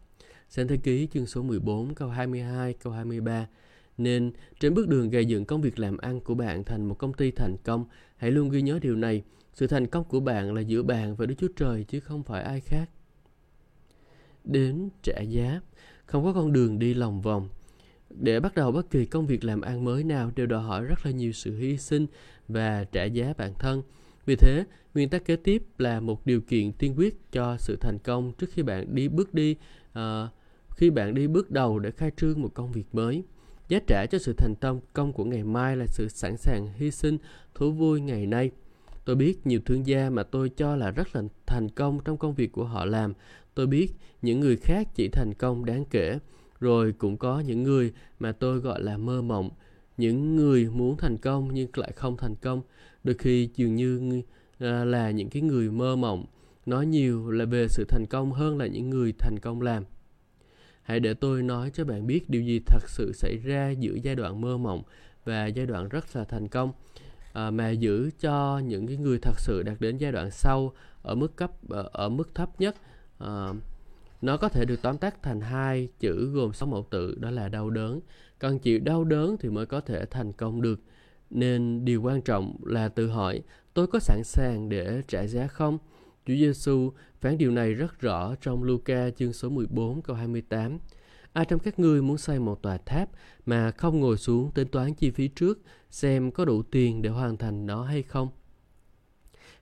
Sáng 0.48 0.68
thế 0.68 0.76
ký 0.76 1.08
chương 1.12 1.26
số 1.26 1.42
14 1.42 1.94
câu 1.94 2.08
22 2.08 2.72
câu 2.72 2.92
23 2.92 3.46
nên 3.98 4.32
trên 4.60 4.74
bước 4.74 4.88
đường 4.88 5.10
gây 5.10 5.26
dựng 5.26 5.44
công 5.44 5.60
việc 5.60 5.78
làm 5.78 5.98
ăn 5.98 6.20
của 6.20 6.34
bạn 6.34 6.64
thành 6.64 6.84
một 6.84 6.94
công 6.94 7.12
ty 7.12 7.30
thành 7.30 7.56
công, 7.64 7.84
hãy 8.16 8.30
luôn 8.30 8.48
ghi 8.48 8.62
nhớ 8.62 8.78
điều 8.82 8.96
này. 8.96 9.22
Sự 9.54 9.66
thành 9.66 9.86
công 9.86 10.04
của 10.04 10.20
bạn 10.20 10.54
là 10.54 10.60
giữa 10.60 10.82
bạn 10.82 11.16
và 11.16 11.26
Đức 11.26 11.34
Chúa 11.38 11.48
Trời 11.56 11.84
chứ 11.84 12.00
không 12.00 12.22
phải 12.22 12.42
ai 12.42 12.60
khác. 12.60 12.90
Đến 14.44 14.88
trả 15.02 15.20
giá, 15.20 15.60
không 16.06 16.24
có 16.24 16.32
con 16.32 16.52
đường 16.52 16.78
đi 16.78 16.94
lòng 16.94 17.20
vòng. 17.20 17.48
Để 18.10 18.40
bắt 18.40 18.54
đầu 18.54 18.72
bất 18.72 18.90
kỳ 18.90 19.06
công 19.06 19.26
việc 19.26 19.44
làm 19.44 19.60
ăn 19.60 19.84
mới 19.84 20.04
nào 20.04 20.30
đều 20.36 20.46
đòi 20.46 20.62
hỏi 20.62 20.84
rất 20.84 21.06
là 21.06 21.10
nhiều 21.10 21.32
sự 21.32 21.58
hy 21.58 21.78
sinh 21.78 22.06
và 22.48 22.84
trả 22.84 23.04
giá 23.04 23.34
bản 23.38 23.54
thân. 23.58 23.82
Vì 24.26 24.36
thế, 24.36 24.64
nguyên 24.94 25.08
tắc 25.08 25.24
kế 25.24 25.36
tiếp 25.36 25.62
là 25.78 26.00
một 26.00 26.26
điều 26.26 26.40
kiện 26.40 26.72
tiên 26.72 26.94
quyết 26.96 27.32
cho 27.32 27.56
sự 27.58 27.76
thành 27.80 27.98
công 28.04 28.32
trước 28.38 28.50
khi 28.52 28.62
bạn 28.62 28.94
đi 28.94 29.08
bước 29.08 29.34
đi 29.34 29.56
uh, 29.98 30.00
khi 30.76 30.90
bạn 30.90 31.14
đi 31.14 31.26
bước 31.26 31.50
đầu 31.50 31.78
để 31.78 31.90
khai 31.90 32.10
trương 32.16 32.42
một 32.42 32.54
công 32.54 32.72
việc 32.72 32.94
mới. 32.94 33.22
Giá 33.68 33.78
trả 33.86 34.06
cho 34.06 34.18
sự 34.18 34.32
thành 34.32 34.54
công 34.92 35.12
của 35.12 35.24
ngày 35.24 35.44
mai 35.44 35.76
là 35.76 35.86
sự 35.86 36.08
sẵn 36.08 36.36
sàng 36.36 36.68
hy 36.76 36.90
sinh 36.90 37.18
thú 37.54 37.72
vui 37.72 38.00
ngày 38.00 38.26
nay. 38.26 38.50
Tôi 39.04 39.16
biết 39.16 39.46
nhiều 39.46 39.60
thương 39.64 39.86
gia 39.86 40.10
mà 40.10 40.22
tôi 40.22 40.48
cho 40.48 40.76
là 40.76 40.90
rất 40.90 41.16
là 41.16 41.22
thành 41.46 41.68
công 41.68 42.00
trong 42.04 42.16
công 42.16 42.34
việc 42.34 42.52
của 42.52 42.64
họ 42.64 42.84
làm. 42.84 43.12
Tôi 43.54 43.66
biết 43.66 43.88
những 44.22 44.40
người 44.40 44.56
khác 44.56 44.88
chỉ 44.94 45.08
thành 45.08 45.34
công 45.34 45.64
đáng 45.64 45.84
kể. 45.90 46.18
Rồi 46.60 46.92
cũng 46.98 47.16
có 47.16 47.40
những 47.40 47.62
người 47.62 47.92
mà 48.18 48.32
tôi 48.32 48.58
gọi 48.58 48.82
là 48.82 48.96
mơ 48.96 49.22
mộng. 49.22 49.50
Những 49.96 50.36
người 50.36 50.68
muốn 50.68 50.96
thành 50.96 51.18
công 51.18 51.54
nhưng 51.54 51.68
lại 51.74 51.92
không 51.92 52.16
thành 52.16 52.34
công. 52.34 52.62
Đôi 53.04 53.14
khi 53.14 53.48
dường 53.54 53.76
như 53.76 54.22
ờ, 54.58 54.84
là 54.84 55.10
những 55.10 55.30
cái 55.30 55.42
người 55.42 55.70
mơ 55.70 55.96
mộng 55.96 56.26
nói 56.66 56.86
nhiều 56.86 57.30
là 57.30 57.44
về 57.44 57.66
sự 57.68 57.84
thành 57.88 58.04
công 58.10 58.32
hơn 58.32 58.58
là 58.58 58.66
những 58.66 58.90
người 58.90 59.12
thành 59.18 59.38
công 59.42 59.62
làm. 59.62 59.84
Hãy 60.82 61.00
để 61.00 61.14
tôi 61.14 61.42
nói 61.42 61.70
cho 61.74 61.84
bạn 61.84 62.06
biết 62.06 62.30
điều 62.30 62.42
gì 62.42 62.60
thật 62.66 62.88
sự 62.88 63.12
xảy 63.12 63.36
ra 63.36 63.70
giữa 63.70 63.94
giai 64.02 64.14
đoạn 64.14 64.40
mơ 64.40 64.56
mộng 64.56 64.82
và 65.24 65.46
giai 65.46 65.66
đoạn 65.66 65.88
rất 65.88 66.16
là 66.16 66.24
thành 66.24 66.48
công 66.48 66.72
à, 67.32 67.50
mà 67.50 67.70
giữ 67.70 68.10
cho 68.20 68.58
những 68.58 68.86
cái 68.86 68.96
người 68.96 69.18
thật 69.22 69.40
sự 69.40 69.62
đạt 69.62 69.80
đến 69.80 69.98
giai 69.98 70.12
đoạn 70.12 70.30
sau 70.30 70.72
ở 71.02 71.14
mức 71.14 71.36
cấp 71.36 71.50
ở 71.92 72.08
mức 72.08 72.34
thấp 72.34 72.60
nhất 72.60 72.76
uh, 73.24 73.56
nó 74.22 74.36
có 74.36 74.48
thể 74.48 74.64
được 74.64 74.82
tóm 74.82 74.98
tắt 74.98 75.22
thành 75.22 75.40
hai 75.40 75.88
chữ 76.00 76.30
gồm 76.34 76.52
sáu 76.52 76.68
mẫu 76.68 76.86
tự 76.90 77.14
đó 77.14 77.30
là 77.30 77.48
đau 77.48 77.70
đớn 77.70 78.00
cần 78.38 78.58
chịu 78.58 78.78
đau 78.78 79.04
đớn 79.04 79.36
thì 79.40 79.48
mới 79.48 79.66
có 79.66 79.80
thể 79.80 80.06
thành 80.06 80.32
công 80.32 80.62
được 80.62 80.80
Nên 81.30 81.84
điều 81.84 82.02
quan 82.02 82.22
trọng 82.22 82.56
là 82.64 82.88
tự 82.88 83.08
hỏi 83.08 83.42
tôi 83.74 83.86
có 83.86 83.98
sẵn 83.98 84.24
sàng 84.24 84.68
để 84.68 85.02
trả 85.08 85.26
giá 85.26 85.46
không? 85.46 85.78
Chúa 86.26 86.34
Giêsu 86.34 86.92
phán 87.20 87.38
điều 87.38 87.50
này 87.50 87.74
rất 87.74 88.00
rõ 88.00 88.34
trong 88.40 88.62
Luca 88.62 89.10
chương 89.10 89.32
số 89.32 89.48
14 89.48 90.02
câu 90.02 90.16
28. 90.16 90.78
Ai 91.32 91.44
trong 91.44 91.58
các 91.58 91.78
ngươi 91.78 92.02
muốn 92.02 92.18
xây 92.18 92.38
một 92.38 92.62
tòa 92.62 92.76
tháp 92.76 93.08
mà 93.46 93.70
không 93.70 94.00
ngồi 94.00 94.16
xuống 94.16 94.50
tính 94.50 94.68
toán 94.68 94.94
chi 94.94 95.10
phí 95.10 95.28
trước 95.28 95.58
xem 95.90 96.30
có 96.30 96.44
đủ 96.44 96.62
tiền 96.62 97.02
để 97.02 97.10
hoàn 97.10 97.36
thành 97.36 97.66
nó 97.66 97.82
hay 97.82 98.02
không? 98.02 98.28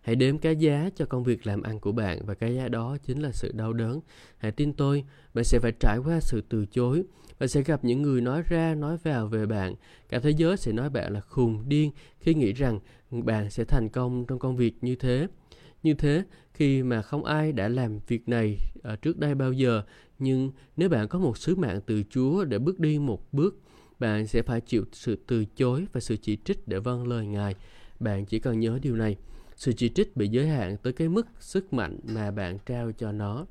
Hãy 0.08 0.16
đếm 0.16 0.38
cái 0.38 0.56
giá 0.56 0.90
cho 0.96 1.06
công 1.06 1.24
việc 1.24 1.46
làm 1.46 1.62
ăn 1.62 1.80
của 1.80 1.92
bạn 1.92 2.18
và 2.26 2.34
cái 2.34 2.54
giá 2.54 2.68
đó 2.68 2.96
chính 3.04 3.22
là 3.22 3.32
sự 3.32 3.52
đau 3.54 3.72
đớn. 3.72 4.00
Hãy 4.38 4.52
tin 4.52 4.72
tôi, 4.72 5.04
bạn 5.34 5.44
sẽ 5.44 5.58
phải 5.62 5.72
trải 5.80 5.98
qua 6.04 6.20
sự 6.20 6.42
từ 6.48 6.66
chối. 6.66 7.02
Bạn 7.38 7.48
sẽ 7.48 7.62
gặp 7.62 7.84
những 7.84 8.02
người 8.02 8.20
nói 8.20 8.42
ra, 8.48 8.74
nói 8.74 8.96
vào 9.02 9.26
về 9.26 9.46
bạn. 9.46 9.74
Cả 10.08 10.18
thế 10.18 10.30
giới 10.30 10.56
sẽ 10.56 10.72
nói 10.72 10.90
bạn 10.90 11.12
là 11.12 11.20
khùng, 11.20 11.68
điên 11.68 11.90
khi 12.20 12.34
nghĩ 12.34 12.52
rằng 12.52 12.78
bạn 13.10 13.50
sẽ 13.50 13.64
thành 13.64 13.88
công 13.88 14.24
trong 14.26 14.38
công 14.38 14.56
việc 14.56 14.74
như 14.80 14.96
thế. 14.96 15.26
Như 15.82 15.94
thế, 15.94 16.24
khi 16.52 16.82
mà 16.82 17.02
không 17.02 17.24
ai 17.24 17.52
đã 17.52 17.68
làm 17.68 17.98
việc 18.06 18.28
này 18.28 18.56
ở 18.82 18.96
trước 18.96 19.18
đây 19.18 19.34
bao 19.34 19.52
giờ, 19.52 19.82
nhưng 20.18 20.50
nếu 20.76 20.88
bạn 20.88 21.08
có 21.08 21.18
một 21.18 21.38
sứ 21.38 21.56
mạng 21.56 21.80
từ 21.86 22.02
Chúa 22.10 22.44
để 22.44 22.58
bước 22.58 22.80
đi 22.80 22.98
một 22.98 23.32
bước, 23.32 23.60
bạn 23.98 24.26
sẽ 24.26 24.42
phải 24.42 24.60
chịu 24.60 24.84
sự 24.92 25.18
từ 25.26 25.44
chối 25.44 25.86
và 25.92 26.00
sự 26.00 26.16
chỉ 26.16 26.38
trích 26.44 26.68
để 26.68 26.78
vâng 26.78 27.08
lời 27.08 27.26
Ngài. 27.26 27.54
Bạn 28.00 28.26
chỉ 28.26 28.38
cần 28.38 28.60
nhớ 28.60 28.78
điều 28.82 28.96
này 28.96 29.16
sự 29.58 29.72
chỉ 29.72 29.88
trích 29.88 30.16
bị 30.16 30.28
giới 30.28 30.48
hạn 30.48 30.76
tới 30.76 30.92
cái 30.92 31.08
mức 31.08 31.26
sức 31.40 31.72
mạnh 31.72 31.98
mà 32.04 32.30
bạn 32.30 32.58
trao 32.66 32.92
cho 32.92 33.12
nó. 33.12 33.46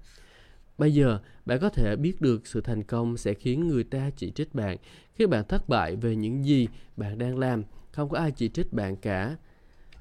Bây 0.77 0.93
giờ 0.93 1.19
bạn 1.45 1.59
có 1.59 1.69
thể 1.69 1.95
biết 1.95 2.21
được 2.21 2.47
sự 2.47 2.61
thành 2.61 2.83
công 2.83 3.17
sẽ 3.17 3.33
khiến 3.33 3.67
người 3.67 3.83
ta 3.83 4.09
chỉ 4.15 4.31
trích 4.31 4.55
bạn 4.55 4.77
khi 5.15 5.25
bạn 5.25 5.47
thất 5.47 5.69
bại 5.69 5.95
về 5.95 6.15
những 6.15 6.45
gì 6.45 6.67
bạn 6.97 7.17
đang 7.17 7.37
làm. 7.37 7.63
Không 7.91 8.09
có 8.09 8.17
ai 8.17 8.31
chỉ 8.31 8.49
trích 8.49 8.73
bạn 8.73 8.95
cả. 8.95 9.35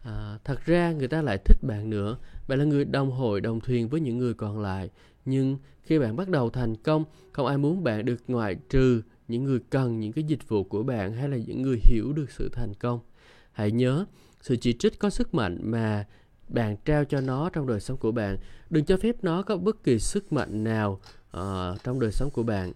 À, 0.03 0.39
thật 0.45 0.67
ra 0.67 0.93
người 0.93 1.09
ta 1.09 1.23
lại 1.23 1.39
thích 1.45 1.59
bạn 1.63 1.91
nữa. 1.91 2.19
Bạn 2.49 2.59
là 2.59 2.65
người 2.65 2.85
đồng 2.85 3.11
hội 3.11 3.41
đồng 3.41 3.61
thuyền 3.61 3.89
với 3.89 4.01
những 4.01 4.19
người 4.19 4.35
còn 4.35 4.61
lại. 4.61 4.91
Nhưng 5.25 5.59
khi 5.83 5.99
bạn 5.99 6.17
bắt 6.17 6.29
đầu 6.29 6.51
thành 6.51 6.77
công 6.77 7.05
không 7.33 7.47
ai 7.47 7.59
muốn 7.59 7.85
bạn 7.85 8.05
được 8.05 8.23
ngoại 8.29 8.55
trừ 8.55 9.03
những 9.29 9.45
người 9.45 9.61
cần 9.71 10.01
những 10.01 10.13
cái 10.13 10.25
dịch 10.25 10.49
vụ 10.49 10.65
của 10.65 10.83
bạn 10.83 11.13
hay 11.13 11.29
là 11.29 11.37
những 11.37 11.63
người 11.63 11.81
hiểu 11.83 12.13
được 12.13 12.31
sự 12.31 12.49
thành 12.53 12.75
công. 12.75 13.01
Hãy 13.53 13.71
nhớ 13.71 14.05
sự 14.47 14.57
chỉ 14.57 14.73
trích 14.73 14.99
có 14.99 15.11
sức 15.11 15.35
mạnh 15.35 15.59
mà 15.63 16.05
bạn 16.49 16.77
trao 16.85 17.05
cho 17.05 17.21
nó 17.21 17.51
trong 17.51 17.67
đời 17.67 17.81
sống 17.81 17.97
của 17.97 18.13
bạn. 18.13 18.39
Đừng 18.71 18.85
cho 18.85 18.97
phép 18.97 19.17
nó 19.23 19.43
có 19.43 19.57
bất 19.57 19.85
kỳ 19.85 19.99
sức 19.99 20.33
mạnh 20.33 20.65
nào 20.65 21.01
uh, 21.37 21.43
trong 21.85 22.01
đời 22.01 22.13
sống 22.13 22.31
của 22.31 22.43
bạn. 22.43 22.73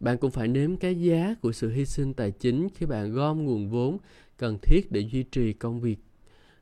Bạn 0.00 0.18
cũng 0.18 0.30
phải 0.30 0.48
nếm 0.48 0.76
cái 0.76 1.00
giá 1.00 1.34
của 1.42 1.52
sự 1.52 1.70
hy 1.70 1.86
sinh 1.86 2.14
tài 2.14 2.30
chính 2.30 2.68
khi 2.74 2.86
bạn 2.86 3.12
gom 3.12 3.44
nguồn 3.44 3.70
vốn 3.70 3.98
cần 4.36 4.58
thiết 4.62 4.92
để 4.92 5.00
duy 5.00 5.22
trì 5.22 5.52
công 5.52 5.80
việc. 5.80 5.96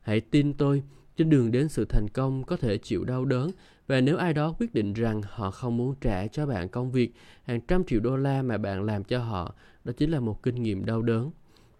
Hãy 0.01 0.21
tin 0.21 0.53
tôi 0.53 0.83
trên 1.17 1.29
đường 1.29 1.51
đến 1.51 1.69
sự 1.69 1.85
thành 1.85 2.07
công 2.13 2.43
có 2.43 2.57
thể 2.57 2.77
chịu 2.77 3.03
đau 3.03 3.25
đớn 3.25 3.51
và 3.87 4.01
nếu 4.01 4.17
ai 4.17 4.33
đó 4.33 4.55
quyết 4.59 4.73
định 4.73 4.93
rằng 4.93 5.21
họ 5.25 5.51
không 5.51 5.77
muốn 5.77 5.95
trả 6.01 6.27
cho 6.27 6.45
bạn 6.45 6.69
công 6.69 6.91
việc 6.91 7.13
hàng 7.43 7.61
trăm 7.61 7.83
triệu 7.83 7.99
đô 7.99 8.17
la 8.17 8.41
mà 8.41 8.57
bạn 8.57 8.83
làm 8.83 9.03
cho 9.03 9.19
họ 9.19 9.55
đó 9.83 9.93
chính 9.97 10.11
là 10.11 10.19
một 10.19 10.43
kinh 10.43 10.63
nghiệm 10.63 10.85
đau 10.85 11.01
đớn. 11.01 11.31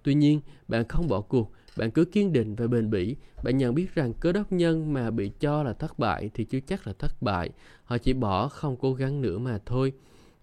Tuy 0.03 0.13
nhiên 0.13 0.41
bạn 0.67 0.87
không 0.87 1.07
bỏ 1.07 1.21
cuộc 1.21 1.51
bạn 1.77 1.91
cứ 1.91 2.05
kiên 2.05 2.33
định 2.33 2.55
và 2.55 2.67
bền 2.67 2.89
bỉ, 2.89 3.15
bạn 3.43 3.57
nhận 3.57 3.75
biết 3.75 3.95
rằng 3.95 4.13
cơ 4.13 4.31
đốc 4.31 4.51
nhân 4.51 4.93
mà 4.93 5.11
bị 5.11 5.31
cho 5.39 5.63
là 5.63 5.73
thất 5.73 5.99
bại 5.99 6.29
thì 6.33 6.43
chưa 6.43 6.59
chắc 6.59 6.87
là 6.87 6.93
thất 6.93 7.21
bại. 7.21 7.49
Họ 7.83 7.97
chỉ 7.97 8.13
bỏ 8.13 8.47
không 8.47 8.77
cố 8.77 8.93
gắng 8.93 9.21
nữa 9.21 9.37
mà 9.37 9.59
thôi. 9.65 9.93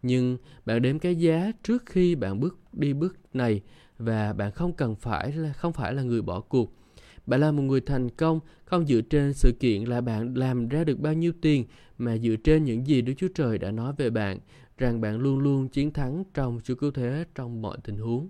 Nhưng 0.02 0.38
bạn 0.64 0.82
đếm 0.82 0.99
cái 0.99 1.16
giá 1.16 1.52
trước 1.62 1.82
khi 1.87 2.14
bạn 2.14 2.40
bước 2.40 2.58
đi 2.73 2.92
bước 2.92 3.18
này 3.35 3.62
và 3.99 4.32
bạn 4.32 4.52
không 4.52 4.73
cần 4.73 4.97
phải 4.97 5.32
là 5.32 5.52
không 5.52 5.73
phải 5.73 5.94
là 5.94 6.02
người 6.02 6.23
bỏ 6.23 6.40
cuộc. 6.40 6.73
Bạn 7.26 7.40
là 7.40 7.52
một 7.52 7.62
người 7.62 7.80
thành 7.80 8.11
công 8.11 8.40
không 8.64 8.87
dựa 8.87 9.00
trên 9.00 9.33
sự 9.33 9.52
kiện 9.61 9.85
là 9.85 10.00
bạn 10.00 10.37
làm 10.37 10.68
ra 10.68 10.85
được 10.85 11.00
bao 11.00 11.14
nhiêu 11.14 11.33
tiền 11.40 11.64
mà 11.98 12.16
dựa 12.16 12.37
trên 12.44 12.64
những 12.64 12.87
gì 12.87 13.02
Đức 13.02 13.12
Chúa 13.16 13.29
Trời 13.35 13.59
đã 13.59 13.70
nói 13.70 13.92
về 13.96 14.11
bạn, 14.11 14.38
rằng 14.79 15.00
bạn 15.00 15.18
luôn 15.18 15.38
luôn 15.38 15.68
chiến 15.68 15.92
thắng 15.92 16.24
trong 16.35 16.61
Chúa 16.64 16.74
Cứu 16.74 16.90
Thế 16.90 17.24
trong 17.35 17.62
mọi 17.62 17.79
tình 17.85 17.98
huống. 17.98 18.29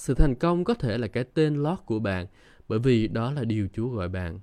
Sự 0.00 0.14
thành 0.14 0.34
công 0.34 0.64
có 0.64 0.74
thể 0.74 0.98
là 0.98 1.06
cái 1.06 1.24
tên 1.24 1.54
lót 1.54 1.78
của 1.86 1.98
bạn 1.98 2.26
bởi 2.68 2.78
vì 2.78 3.08
đó 3.08 3.32
là 3.32 3.44
điều 3.44 3.68
Chúa 3.72 3.88
gọi 3.88 4.08
bạn. 4.08 4.40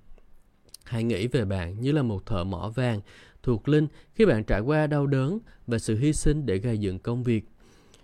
Hãy 0.83 1.03
nghĩ 1.03 1.27
về 1.27 1.45
bạn 1.45 1.81
như 1.81 1.91
là 1.91 2.01
một 2.01 2.25
thợ 2.25 2.43
mỏ 2.43 2.71
vàng 2.75 3.01
thuộc 3.43 3.69
linh 3.69 3.87
khi 4.13 4.25
bạn 4.25 4.43
trải 4.43 4.61
qua 4.61 4.87
đau 4.87 5.07
đớn 5.07 5.39
và 5.67 5.79
sự 5.79 5.97
hy 5.97 6.13
sinh 6.13 6.45
để 6.45 6.57
gây 6.57 6.77
dựng 6.77 6.99
công 6.99 7.23
việc. 7.23 7.45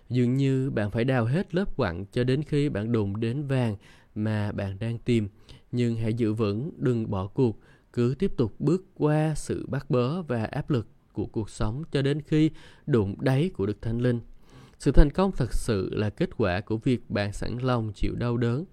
Dường 0.08 0.36
như 0.36 0.70
bạn 0.70 0.90
phải 0.90 1.04
đào 1.04 1.24
hết 1.24 1.54
lớp 1.54 1.76
quặng 1.76 2.04
cho 2.12 2.24
đến 2.24 2.42
khi 2.42 2.68
bạn 2.68 2.92
đụng 2.92 3.20
đến 3.20 3.46
vàng 3.46 3.76
mà 4.14 4.52
bạn 4.52 4.78
đang 4.78 4.98
tìm. 4.98 5.28
Nhưng 5.72 5.96
hãy 5.96 6.14
giữ 6.14 6.32
vững, 6.32 6.70
đừng 6.76 7.10
bỏ 7.10 7.26
cuộc, 7.26 7.58
cứ 7.92 8.14
tiếp 8.18 8.32
tục 8.36 8.54
bước 8.58 8.84
qua 8.94 9.34
sự 9.36 9.66
bắt 9.66 9.90
bớ 9.90 10.22
và 10.22 10.44
áp 10.44 10.70
lực 10.70 10.86
của 11.12 11.26
cuộc 11.26 11.50
sống 11.50 11.82
cho 11.92 12.02
đến 12.02 12.22
khi 12.22 12.50
đụng 12.86 13.16
đáy 13.20 13.50
của 13.54 13.66
Đức 13.66 13.82
Thánh 13.82 14.00
Linh. 14.00 14.20
Sự 14.78 14.92
thành 14.92 15.10
công 15.10 15.32
thật 15.32 15.52
sự 15.52 15.90
là 15.94 16.10
kết 16.10 16.30
quả 16.36 16.60
của 16.60 16.76
việc 16.76 17.10
bạn 17.10 17.32
sẵn 17.32 17.58
lòng 17.58 17.92
chịu 17.94 18.14
đau 18.14 18.36
đớn. 18.36 18.64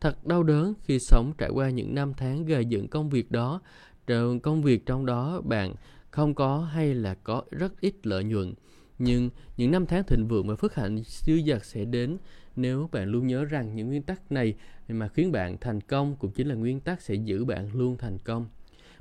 Thật 0.00 0.26
đau 0.26 0.42
đớn 0.42 0.74
khi 0.84 0.98
sống 0.98 1.32
trải 1.38 1.50
qua 1.50 1.70
những 1.70 1.94
năm 1.94 2.12
tháng 2.16 2.44
gây 2.44 2.64
dựng 2.64 2.88
công 2.88 3.10
việc 3.10 3.30
đó, 3.30 3.60
rồi 4.06 4.38
công 4.38 4.62
việc 4.62 4.86
trong 4.86 5.06
đó 5.06 5.40
bạn 5.40 5.74
không 6.10 6.34
có 6.34 6.60
hay 6.60 6.94
là 6.94 7.14
có 7.14 7.42
rất 7.50 7.80
ít 7.80 8.06
lợi 8.06 8.24
nhuận. 8.24 8.54
Nhưng 8.98 9.30
những 9.56 9.70
năm 9.70 9.86
tháng 9.86 10.04
thịnh 10.04 10.28
vượng 10.28 10.48
và 10.48 10.56
phước 10.56 10.74
hạnh 10.74 11.02
dư 11.06 11.40
dật 11.46 11.64
sẽ 11.64 11.84
đến 11.84 12.16
nếu 12.56 12.88
bạn 12.92 13.08
luôn 13.08 13.26
nhớ 13.26 13.44
rằng 13.44 13.74
những 13.74 13.88
nguyên 13.88 14.02
tắc 14.02 14.32
này 14.32 14.54
mà 14.88 15.08
khiến 15.08 15.32
bạn 15.32 15.58
thành 15.60 15.80
công 15.80 16.16
cũng 16.16 16.30
chính 16.30 16.48
là 16.48 16.54
nguyên 16.54 16.80
tắc 16.80 17.02
sẽ 17.02 17.14
giữ 17.14 17.44
bạn 17.44 17.72
luôn 17.72 17.96
thành 17.98 18.18
công. 18.18 18.46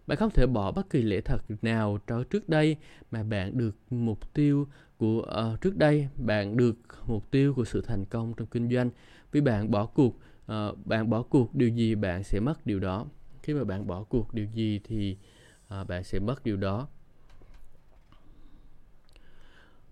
Bạn 0.07 0.17
không 0.17 0.31
thể 0.31 0.45
bỏ 0.45 0.71
bất 0.71 0.89
kỳ 0.89 1.01
lễ 1.01 1.21
thật 1.21 1.37
nào 1.61 1.99
cho 2.07 2.23
trước 2.23 2.49
đây 2.49 2.75
mà 3.11 3.23
bạn 3.23 3.57
được 3.57 3.75
mục 3.89 4.33
tiêu 4.33 4.67
của 4.97 5.51
uh, 5.53 5.61
trước 5.61 5.77
đây 5.77 6.07
bạn 6.15 6.57
được 6.57 6.77
mục 7.07 7.31
tiêu 7.31 7.53
của 7.53 7.65
sự 7.65 7.81
thành 7.81 8.05
công 8.05 8.33
trong 8.37 8.47
kinh 8.47 8.69
doanh. 8.71 8.89
Vì 9.31 9.41
bạn 9.41 9.71
bỏ 9.71 9.85
cuộc 9.85 10.19
uh, 10.51 10.85
bạn 10.85 11.09
bỏ 11.09 11.21
cuộc 11.21 11.55
điều 11.55 11.69
gì 11.69 11.95
bạn 11.95 12.23
sẽ 12.23 12.39
mất 12.39 12.65
điều 12.65 12.79
đó. 12.79 13.05
Khi 13.43 13.53
mà 13.53 13.63
bạn 13.63 13.87
bỏ 13.87 14.03
cuộc 14.03 14.33
điều 14.33 14.45
gì 14.45 14.79
thì 14.83 15.17
uh, 15.81 15.87
bạn 15.87 16.03
sẽ 16.03 16.19
mất 16.19 16.43
điều 16.43 16.57
đó 16.57 16.87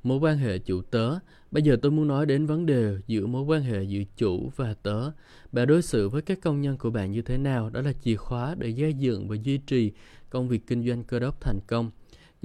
mối 0.05 0.17
quan 0.17 0.37
hệ 0.37 0.59
chủ 0.59 0.81
tớ 0.81 1.19
bây 1.51 1.63
giờ 1.63 1.77
tôi 1.81 1.91
muốn 1.91 2.07
nói 2.07 2.25
đến 2.25 2.45
vấn 2.45 2.65
đề 2.65 2.97
giữa 3.07 3.25
mối 3.25 3.43
quan 3.43 3.61
hệ 3.61 3.83
giữa 3.83 4.03
chủ 4.17 4.51
và 4.55 4.73
tớ 4.83 5.11
bạn 5.51 5.67
đối 5.67 5.81
xử 5.81 6.09
với 6.09 6.21
các 6.21 6.39
công 6.41 6.61
nhân 6.61 6.77
của 6.77 6.89
bạn 6.89 7.11
như 7.11 7.21
thế 7.21 7.37
nào 7.37 7.69
đó 7.69 7.81
là 7.81 7.93
chìa 7.93 8.15
khóa 8.15 8.55
để 8.59 8.69
gây 8.69 8.93
dựng 8.93 9.27
và 9.27 9.35
duy 9.43 9.57
trì 9.57 9.91
công 10.29 10.47
việc 10.47 10.67
kinh 10.67 10.87
doanh 10.87 11.03
cơ 11.03 11.19
đốc 11.19 11.41
thành 11.41 11.59
công 11.67 11.91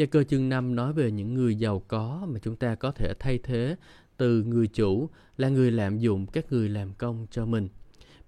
Gia 0.00 0.06
cơ 0.06 0.24
chương 0.24 0.48
5 0.48 0.74
nói 0.74 0.92
về 0.92 1.10
những 1.10 1.34
người 1.34 1.54
giàu 1.54 1.82
có 1.88 2.26
mà 2.28 2.38
chúng 2.42 2.56
ta 2.56 2.74
có 2.74 2.90
thể 2.90 3.14
thay 3.18 3.38
thế 3.38 3.76
từ 4.16 4.42
người 4.42 4.66
chủ 4.66 5.08
là 5.36 5.48
người 5.48 5.70
lạm 5.70 5.98
dụng 5.98 6.26
các 6.26 6.52
người 6.52 6.68
làm 6.68 6.92
công 6.92 7.26
cho 7.30 7.46
mình. 7.46 7.68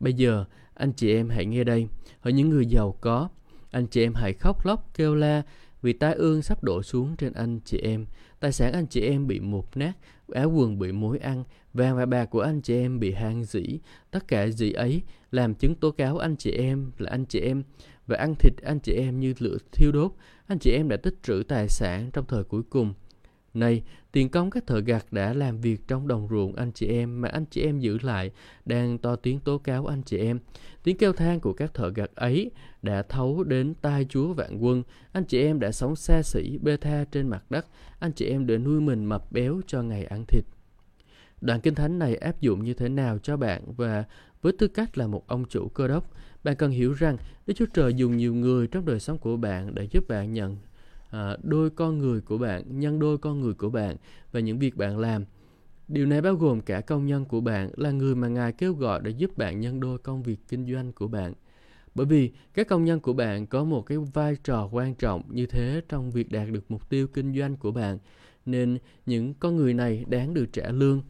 Bây 0.00 0.12
giờ, 0.12 0.44
anh 0.74 0.92
chị 0.92 1.14
em 1.14 1.28
hãy 1.28 1.46
nghe 1.46 1.64
đây. 1.64 1.88
Ở 2.20 2.30
những 2.30 2.48
người 2.48 2.66
giàu 2.66 2.96
có, 3.00 3.28
anh 3.70 3.86
chị 3.86 4.02
em 4.02 4.14
hãy 4.14 4.32
khóc 4.32 4.66
lóc 4.66 4.90
kêu 4.94 5.14
la 5.14 5.42
vì 5.82 5.92
tai 5.92 6.14
ương 6.14 6.42
sắp 6.42 6.64
đổ 6.64 6.82
xuống 6.82 7.16
trên 7.16 7.32
anh 7.32 7.60
chị 7.64 7.78
em. 7.78 8.06
Tài 8.42 8.52
sản 8.52 8.72
anh 8.72 8.86
chị 8.86 9.00
em 9.00 9.26
bị 9.26 9.40
mục 9.40 9.76
nát, 9.76 9.92
áo 10.32 10.50
quần 10.50 10.78
bị 10.78 10.92
mối 10.92 11.18
ăn, 11.18 11.44
vàng 11.74 11.96
và 11.96 12.06
bạc 12.06 12.24
của 12.24 12.40
anh 12.40 12.60
chị 12.60 12.74
em 12.74 13.00
bị 13.00 13.12
han 13.12 13.44
dĩ. 13.44 13.78
Tất 14.10 14.28
cả 14.28 14.46
gì 14.46 14.72
ấy 14.72 15.02
làm 15.30 15.54
chứng 15.54 15.74
tố 15.74 15.90
cáo 15.90 16.18
anh 16.18 16.36
chị 16.36 16.50
em 16.50 16.90
là 16.98 17.10
anh 17.10 17.24
chị 17.24 17.40
em 17.40 17.62
và 18.06 18.16
ăn 18.16 18.34
thịt 18.34 18.52
anh 18.62 18.78
chị 18.80 18.92
em 18.92 19.20
như 19.20 19.34
lửa 19.38 19.56
thiêu 19.72 19.92
đốt 19.92 20.12
anh 20.46 20.58
chị 20.58 20.70
em 20.70 20.88
đã 20.88 20.96
tích 20.96 21.14
trữ 21.22 21.42
tài 21.48 21.68
sản 21.68 22.10
trong 22.12 22.24
thời 22.28 22.44
cuối 22.44 22.62
cùng. 22.70 22.94
Này, 23.54 23.82
tiền 24.12 24.28
công 24.28 24.50
các 24.50 24.66
thợ 24.66 24.80
gặt 24.80 25.06
đã 25.10 25.34
làm 25.34 25.60
việc 25.60 25.88
trong 25.88 26.08
đồng 26.08 26.28
ruộng 26.30 26.56
anh 26.56 26.72
chị 26.72 26.86
em 26.86 27.20
mà 27.20 27.28
anh 27.28 27.44
chị 27.50 27.62
em 27.62 27.80
giữ 27.80 27.98
lại 28.02 28.30
đang 28.64 28.98
to 28.98 29.16
tiếng 29.16 29.40
tố 29.40 29.58
cáo 29.58 29.86
anh 29.86 30.02
chị 30.02 30.18
em. 30.18 30.38
Tiếng 30.82 30.96
kêu 30.96 31.12
than 31.12 31.40
của 31.40 31.52
các 31.52 31.74
thợ 31.74 31.88
gặt 31.88 32.10
ấy 32.14 32.50
đã 32.82 33.02
thấu 33.02 33.44
đến 33.44 33.74
tai 33.82 34.06
Chúa 34.08 34.32
vạn 34.32 34.58
quân. 34.64 34.82
Anh 35.12 35.24
chị 35.24 35.42
em 35.42 35.60
đã 35.60 35.72
sống 35.72 35.96
xa 35.96 36.22
xỉ 36.22 36.58
bê 36.62 36.76
tha 36.76 37.04
trên 37.12 37.28
mặt 37.28 37.50
đất. 37.50 37.66
Anh 37.98 38.12
chị 38.12 38.26
em 38.26 38.46
để 38.46 38.58
nuôi 38.58 38.80
mình 38.80 39.04
mập 39.04 39.32
béo 39.32 39.60
cho 39.66 39.82
ngày 39.82 40.04
ăn 40.04 40.24
thịt. 40.28 40.44
Đoạn 41.40 41.60
kinh 41.60 41.74
thánh 41.74 41.98
này 41.98 42.16
áp 42.16 42.40
dụng 42.40 42.64
như 42.64 42.74
thế 42.74 42.88
nào 42.88 43.18
cho 43.18 43.36
bạn 43.36 43.62
và 43.76 44.04
với 44.42 44.52
tư 44.58 44.68
cách 44.68 44.98
là 44.98 45.06
một 45.06 45.26
ông 45.26 45.44
chủ 45.48 45.68
cơ 45.68 45.88
đốc, 45.88 46.10
bạn 46.44 46.56
cần 46.56 46.70
hiểu 46.70 46.92
rằng 46.92 47.16
Đức 47.46 47.54
Chúa 47.56 47.66
Trời 47.74 47.94
dùng 47.94 48.16
nhiều 48.16 48.34
người 48.34 48.66
trong 48.66 48.84
đời 48.84 49.00
sống 49.00 49.18
của 49.18 49.36
bạn 49.36 49.74
để 49.74 49.88
giúp 49.90 50.08
bạn 50.08 50.32
nhận 50.32 50.56
à, 51.10 51.36
đôi 51.42 51.70
con 51.70 51.98
người 51.98 52.20
của 52.20 52.38
bạn, 52.38 52.80
nhân 52.80 52.98
đôi 52.98 53.18
con 53.18 53.40
người 53.40 53.54
của 53.54 53.70
bạn 53.70 53.96
và 54.32 54.40
những 54.40 54.58
việc 54.58 54.76
bạn 54.76 54.98
làm. 54.98 55.24
Điều 55.88 56.06
này 56.06 56.20
bao 56.20 56.34
gồm 56.34 56.60
cả 56.60 56.80
công 56.80 57.06
nhân 57.06 57.24
của 57.24 57.40
bạn 57.40 57.70
là 57.76 57.90
người 57.90 58.14
mà 58.14 58.28
Ngài 58.28 58.52
kêu 58.52 58.74
gọi 58.74 59.00
để 59.02 59.10
giúp 59.10 59.36
bạn 59.36 59.60
nhân 59.60 59.80
đôi 59.80 59.98
công 59.98 60.22
việc 60.22 60.38
kinh 60.48 60.72
doanh 60.72 60.92
của 60.92 61.08
bạn. 61.08 61.32
Bởi 61.94 62.06
vì 62.06 62.32
các 62.54 62.68
công 62.68 62.84
nhân 62.84 63.00
của 63.00 63.12
bạn 63.12 63.46
có 63.46 63.64
một 63.64 63.82
cái 63.82 63.98
vai 63.98 64.36
trò 64.44 64.68
quan 64.72 64.94
trọng 64.94 65.22
như 65.28 65.46
thế 65.46 65.80
trong 65.88 66.10
việc 66.10 66.32
đạt 66.32 66.48
được 66.50 66.70
mục 66.70 66.90
tiêu 66.90 67.06
kinh 67.06 67.38
doanh 67.38 67.56
của 67.56 67.70
bạn, 67.70 67.98
nên 68.46 68.78
những 69.06 69.34
con 69.34 69.56
người 69.56 69.74
này 69.74 70.04
đáng 70.08 70.34
được 70.34 70.46
trả 70.52 70.68
lương 70.68 71.02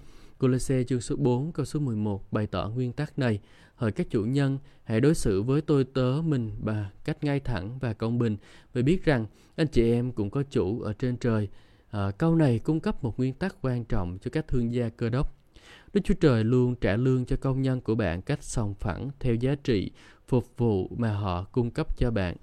Colosse 0.42 0.85
chương 0.85 1.01
số 1.01 1.16
4 1.16 1.53
câu 1.53 1.66
số 1.66 1.81
11 1.81 2.33
bày 2.33 2.47
tỏ 2.47 2.68
nguyên 2.68 2.92
tắc 2.92 3.18
này. 3.18 3.40
Hỡi 3.75 3.92
các 3.92 4.11
chủ 4.11 4.25
nhân, 4.25 4.59
hãy 4.85 5.01
đối 5.01 5.14
xử 5.14 5.42
với 5.42 5.61
tôi 5.61 5.85
tớ 5.85 6.23
mình 6.25 6.51
bà 6.61 6.90
cách 7.05 7.25
ngay 7.25 7.40
thẳng 7.40 7.79
và 7.79 7.92
công 7.92 8.18
bình 8.18 8.37
và 8.73 8.83
biết 8.83 9.05
rằng 9.05 9.27
anh 9.57 9.66
chị 9.66 9.92
em 9.92 10.12
cũng 10.12 10.31
có 10.31 10.42
chủ 10.51 10.81
ở 10.81 10.92
trên 10.92 11.16
trời. 11.16 11.49
À, 11.90 12.11
câu 12.11 12.35
này 12.35 12.59
cung 12.59 12.81
cấp 12.81 13.05
một 13.05 13.18
nguyên 13.18 13.35
tắc 13.35 13.57
quan 13.62 13.85
trọng 13.85 14.18
cho 14.23 14.31
các 14.31 14.49
thương 14.49 14.73
gia 14.73 14.88
cơ 14.88 15.09
đốc. 15.09 15.41
Đức 15.92 16.01
Chúa 16.05 16.14
Trời 16.14 16.44
luôn 16.44 16.75
trả 16.75 16.96
lương 16.96 17.25
cho 17.25 17.37
công 17.37 17.62
nhân 17.62 17.81
của 17.81 17.94
bạn 17.94 18.22
cách 18.22 18.42
sòng 18.42 18.75
phẳng 18.75 19.11
theo 19.20 19.35
giá 19.35 19.55
trị 19.55 19.90
phục 20.29 20.57
vụ 20.57 20.88
mà 20.96 21.14
họ 21.14 21.44
cung 21.44 21.70
cấp 21.70 21.98
cho 21.98 22.11
bạn. 22.11 22.37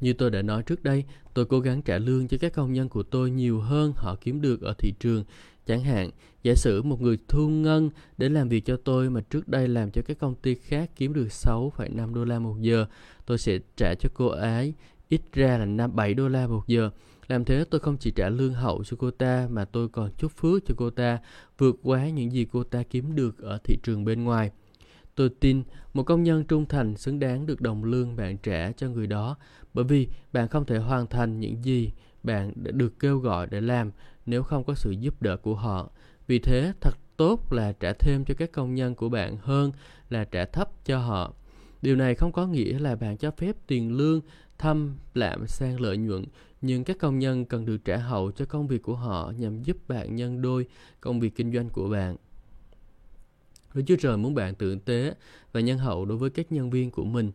Như 0.00 0.12
tôi 0.12 0.30
đã 0.30 0.42
nói 0.42 0.62
trước 0.62 0.82
đây, 0.82 1.04
tôi 1.34 1.44
cố 1.44 1.60
gắng 1.60 1.82
trả 1.82 1.98
lương 1.98 2.28
cho 2.28 2.36
các 2.40 2.52
công 2.52 2.72
nhân 2.72 2.88
của 2.88 3.02
tôi 3.02 3.30
nhiều 3.30 3.60
hơn 3.60 3.92
họ 3.96 4.16
kiếm 4.20 4.40
được 4.40 4.62
ở 4.62 4.74
thị 4.78 4.94
trường. 5.00 5.24
Chẳng 5.66 5.84
hạn, 5.84 6.10
giả 6.42 6.54
sử 6.54 6.82
một 6.82 7.00
người 7.00 7.18
thu 7.28 7.48
ngân 7.48 7.90
để 8.18 8.28
làm 8.28 8.48
việc 8.48 8.64
cho 8.64 8.76
tôi 8.84 9.10
mà 9.10 9.20
trước 9.20 9.48
đây 9.48 9.68
làm 9.68 9.90
cho 9.90 10.02
các 10.02 10.18
công 10.18 10.34
ty 10.34 10.54
khác 10.54 10.90
kiếm 10.96 11.12
được 11.12 11.26
6,5 11.26 12.14
đô 12.14 12.24
la 12.24 12.38
một 12.38 12.56
giờ, 12.60 12.86
tôi 13.26 13.38
sẽ 13.38 13.58
trả 13.76 13.94
cho 13.94 14.08
cô 14.14 14.26
ấy 14.26 14.74
ít 15.08 15.20
ra 15.32 15.58
là 15.58 15.64
5 15.64 15.96
7 15.96 16.14
đô 16.14 16.28
la 16.28 16.46
một 16.46 16.62
giờ. 16.66 16.90
Làm 17.30 17.44
thế 17.44 17.64
tôi 17.70 17.80
không 17.80 17.96
chỉ 17.96 18.10
trả 18.10 18.28
lương 18.28 18.54
hậu 18.54 18.84
cho 18.84 18.96
cô 19.00 19.10
ta 19.10 19.48
mà 19.50 19.64
tôi 19.64 19.88
còn 19.88 20.10
chúc 20.18 20.32
phước 20.32 20.66
cho 20.66 20.74
cô 20.76 20.90
ta 20.90 21.18
vượt 21.58 21.76
quá 21.82 22.08
những 22.08 22.32
gì 22.32 22.46
cô 22.52 22.64
ta 22.64 22.82
kiếm 22.82 23.14
được 23.14 23.38
ở 23.38 23.58
thị 23.64 23.78
trường 23.82 24.04
bên 24.04 24.24
ngoài. 24.24 24.50
Tôi 25.14 25.30
tin 25.40 25.62
một 25.94 26.02
công 26.02 26.22
nhân 26.22 26.44
trung 26.44 26.66
thành 26.66 26.96
xứng 26.96 27.18
đáng 27.18 27.46
được 27.46 27.60
đồng 27.60 27.84
lương 27.84 28.16
bạn 28.16 28.38
trả 28.38 28.72
cho 28.72 28.88
người 28.88 29.06
đó 29.06 29.36
bởi 29.74 29.84
vì 29.84 30.08
bạn 30.32 30.48
không 30.48 30.64
thể 30.64 30.78
hoàn 30.78 31.06
thành 31.06 31.40
những 31.40 31.64
gì 31.64 31.90
bạn 32.22 32.52
đã 32.56 32.70
được 32.70 32.98
kêu 32.98 33.18
gọi 33.18 33.46
để 33.46 33.60
làm 33.60 33.90
nếu 34.26 34.42
không 34.42 34.64
có 34.64 34.74
sự 34.74 34.90
giúp 34.90 35.22
đỡ 35.22 35.36
của 35.36 35.54
họ. 35.54 35.90
Vì 36.26 36.38
thế, 36.38 36.72
thật 36.80 36.94
tốt 37.16 37.52
là 37.52 37.72
trả 37.72 37.92
thêm 37.92 38.24
cho 38.24 38.34
các 38.34 38.52
công 38.52 38.74
nhân 38.74 38.94
của 38.94 39.08
bạn 39.08 39.36
hơn 39.42 39.72
là 40.08 40.24
trả 40.24 40.44
thấp 40.44 40.84
cho 40.84 40.98
họ. 40.98 41.32
Điều 41.82 41.96
này 41.96 42.14
không 42.14 42.32
có 42.32 42.46
nghĩa 42.46 42.78
là 42.78 42.96
bạn 42.96 43.16
cho 43.16 43.30
phép 43.30 43.56
tiền 43.66 43.96
lương 43.96 44.20
thâm 44.58 44.96
lạm 45.14 45.46
sang 45.46 45.80
lợi 45.80 45.96
nhuận, 45.96 46.24
nhưng 46.60 46.84
các 46.84 46.98
công 46.98 47.18
nhân 47.18 47.44
cần 47.44 47.64
được 47.64 47.84
trả 47.84 47.96
hậu 47.96 48.30
cho 48.30 48.44
công 48.44 48.66
việc 48.66 48.82
của 48.82 48.94
họ 48.94 49.32
nhằm 49.38 49.62
giúp 49.62 49.76
bạn 49.88 50.16
nhân 50.16 50.42
đôi 50.42 50.66
công 51.00 51.20
việc 51.20 51.34
kinh 51.36 51.52
doanh 51.52 51.68
của 51.68 51.88
bạn. 51.88 52.16
Đức 53.74 53.82
Chúa 53.86 53.96
Trời 53.96 54.16
muốn 54.16 54.34
bạn 54.34 54.54
tử 54.54 54.78
tế 54.84 55.14
và 55.52 55.60
nhân 55.60 55.78
hậu 55.78 56.04
đối 56.04 56.18
với 56.18 56.30
các 56.30 56.52
nhân 56.52 56.70
viên 56.70 56.90
của 56.90 57.04
mình. 57.04 57.32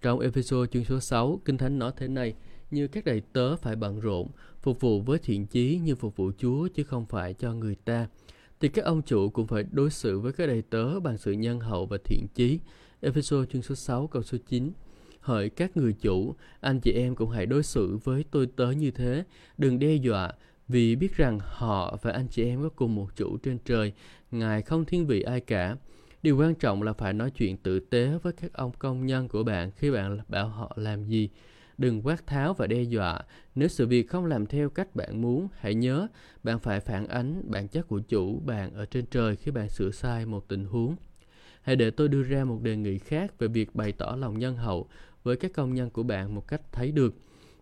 Trong 0.00 0.20
episode 0.20 0.70
chương 0.72 0.84
số 0.84 1.00
6, 1.00 1.40
Kinh 1.44 1.58
Thánh 1.58 1.78
nói 1.78 1.92
thế 1.96 2.08
này, 2.08 2.34
như 2.70 2.88
các 2.88 3.04
đầy 3.04 3.22
tớ 3.32 3.56
phải 3.56 3.76
bận 3.76 4.00
rộn, 4.00 4.28
phục 4.62 4.80
vụ 4.80 5.00
với 5.00 5.18
thiện 5.18 5.46
chí 5.46 5.80
như 5.82 5.94
phục 5.94 6.16
vụ 6.16 6.32
Chúa 6.38 6.68
chứ 6.68 6.84
không 6.84 7.06
phải 7.06 7.34
cho 7.34 7.54
người 7.54 7.74
ta. 7.74 8.08
Thì 8.60 8.68
các 8.68 8.84
ông 8.84 9.02
chủ 9.02 9.28
cũng 9.28 9.46
phải 9.46 9.64
đối 9.70 9.90
xử 9.90 10.20
với 10.20 10.32
các 10.32 10.46
đầy 10.46 10.62
tớ 10.62 11.00
bằng 11.00 11.18
sự 11.18 11.32
nhân 11.32 11.60
hậu 11.60 11.86
và 11.86 11.98
thiện 12.04 12.26
chí. 12.34 12.58
Episode 13.00 13.50
chương 13.52 13.62
số 13.62 13.74
6 13.74 14.06
câu 14.06 14.22
số 14.22 14.38
9 14.46 14.72
Hỡi 15.24 15.48
các 15.48 15.76
người 15.76 15.92
chủ, 15.92 16.34
anh 16.60 16.80
chị 16.80 16.92
em 16.92 17.14
cũng 17.14 17.30
hãy 17.30 17.46
đối 17.46 17.62
xử 17.62 17.98
với 18.04 18.24
tôi 18.30 18.48
tớ 18.56 18.70
như 18.70 18.90
thế, 18.90 19.24
đừng 19.58 19.78
đe 19.78 19.94
dọa, 19.94 20.32
vì 20.68 20.96
biết 20.96 21.16
rằng 21.16 21.38
họ 21.42 21.98
và 22.02 22.10
anh 22.12 22.28
chị 22.28 22.44
em 22.44 22.62
có 22.62 22.68
cùng 22.68 22.94
một 22.94 23.16
chủ 23.16 23.36
trên 23.36 23.58
trời, 23.64 23.92
Ngài 24.30 24.62
không 24.62 24.84
thiên 24.84 25.06
vị 25.06 25.22
ai 25.22 25.40
cả. 25.40 25.76
Điều 26.22 26.36
quan 26.38 26.54
trọng 26.54 26.82
là 26.82 26.92
phải 26.92 27.12
nói 27.12 27.30
chuyện 27.30 27.56
tử 27.56 27.80
tế 27.80 28.18
với 28.22 28.32
các 28.32 28.52
ông 28.52 28.72
công 28.78 29.06
nhân 29.06 29.28
của 29.28 29.42
bạn 29.42 29.70
khi 29.70 29.90
bạn 29.90 30.18
bảo 30.28 30.48
họ 30.48 30.72
làm 30.76 31.04
gì. 31.04 31.28
Đừng 31.78 32.02
quát 32.02 32.26
tháo 32.26 32.54
và 32.54 32.66
đe 32.66 32.82
dọa. 32.82 33.20
Nếu 33.54 33.68
sự 33.68 33.86
việc 33.86 34.10
không 34.10 34.26
làm 34.26 34.46
theo 34.46 34.70
cách 34.70 34.96
bạn 34.96 35.22
muốn, 35.22 35.48
hãy 35.58 35.74
nhớ 35.74 36.06
bạn 36.42 36.58
phải 36.58 36.80
phản 36.80 37.06
ánh 37.06 37.50
bản 37.50 37.68
chất 37.68 37.88
của 37.88 38.00
chủ 38.00 38.40
bạn 38.46 38.74
ở 38.74 38.86
trên 38.86 39.06
trời 39.06 39.36
khi 39.36 39.50
bạn 39.50 39.68
sửa 39.68 39.90
sai 39.90 40.26
một 40.26 40.48
tình 40.48 40.64
huống. 40.64 40.96
Hãy 41.62 41.76
để 41.76 41.90
tôi 41.90 42.08
đưa 42.08 42.22
ra 42.22 42.44
một 42.44 42.58
đề 42.62 42.76
nghị 42.76 42.98
khác 42.98 43.38
về 43.38 43.48
việc 43.48 43.74
bày 43.74 43.92
tỏ 43.92 44.16
lòng 44.20 44.38
nhân 44.38 44.56
hậu 44.56 44.88
với 45.24 45.36
các 45.36 45.52
công 45.52 45.74
nhân 45.74 45.90
của 45.90 46.02
bạn 46.02 46.34
một 46.34 46.48
cách 46.48 46.60
thấy 46.72 46.92
được. 46.92 47.14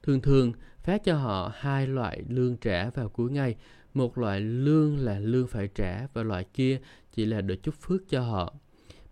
Thường 0.02 0.20
thường, 0.20 0.52
phát 0.82 1.04
cho 1.04 1.16
họ 1.16 1.52
hai 1.54 1.86
loại 1.86 2.22
lương 2.28 2.56
trả 2.56 2.90
vào 2.90 3.08
cuối 3.08 3.30
ngày. 3.30 3.56
Một 3.94 4.18
loại 4.18 4.40
lương 4.40 4.98
là 4.98 5.18
lương 5.18 5.46
phải 5.46 5.68
trả 5.74 6.06
và 6.12 6.22
loại 6.22 6.44
kia 6.54 6.80
chỉ 7.12 7.24
là 7.24 7.40
để 7.40 7.56
chúc 7.56 7.74
phước 7.74 8.08
cho 8.08 8.20
họ. 8.20 8.54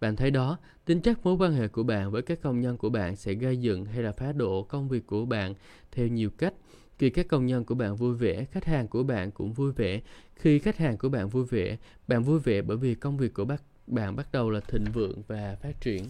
Bạn 0.01 0.17
thấy 0.17 0.31
đó, 0.31 0.59
tính 0.85 1.01
chất 1.01 1.25
mối 1.25 1.35
quan 1.35 1.53
hệ 1.53 1.69
của 1.69 1.83
bạn 1.83 2.11
với 2.11 2.23
các 2.23 2.41
công 2.43 2.61
nhân 2.61 2.77
của 2.77 2.89
bạn 2.89 3.17
sẽ 3.17 3.35
gây 3.35 3.57
dựng 3.57 3.85
hay 3.85 4.03
là 4.03 4.13
phá 4.13 4.33
đổ 4.33 4.63
công 4.63 4.89
việc 4.89 5.07
của 5.07 5.25
bạn 5.25 5.55
theo 5.93 6.07
nhiều 6.07 6.31
cách. 6.31 6.55
Khi 6.99 7.11
các 7.11 7.29
công 7.29 7.47
nhân 7.47 7.65
của 7.65 7.75
bạn 7.75 7.97
vui 7.97 8.15
vẻ, 8.15 8.45
khách 8.45 8.65
hàng 8.65 8.89
của 8.89 9.03
bạn 9.03 9.31
cũng 9.31 9.53
vui 9.53 9.73
vẻ. 9.73 10.01
Khi 10.35 10.59
khách 10.59 10.77
hàng 10.77 10.99
của 10.99 11.09
bạn 11.09 11.29
vui 11.29 11.45
vẻ, 11.45 11.77
bạn 12.09 12.23
vui 12.23 12.39
vẻ 12.41 12.63
bởi 12.63 12.77
vì 12.77 12.95
công 12.95 13.17
việc 13.17 13.35
của 13.35 13.47
bạn 13.87 14.17
bắt 14.17 14.33
đầu 14.33 14.51
là 14.51 14.61
thịnh 14.61 14.85
vượng 14.85 15.23
và 15.27 15.57
phát 15.63 15.81
triển. 15.81 16.05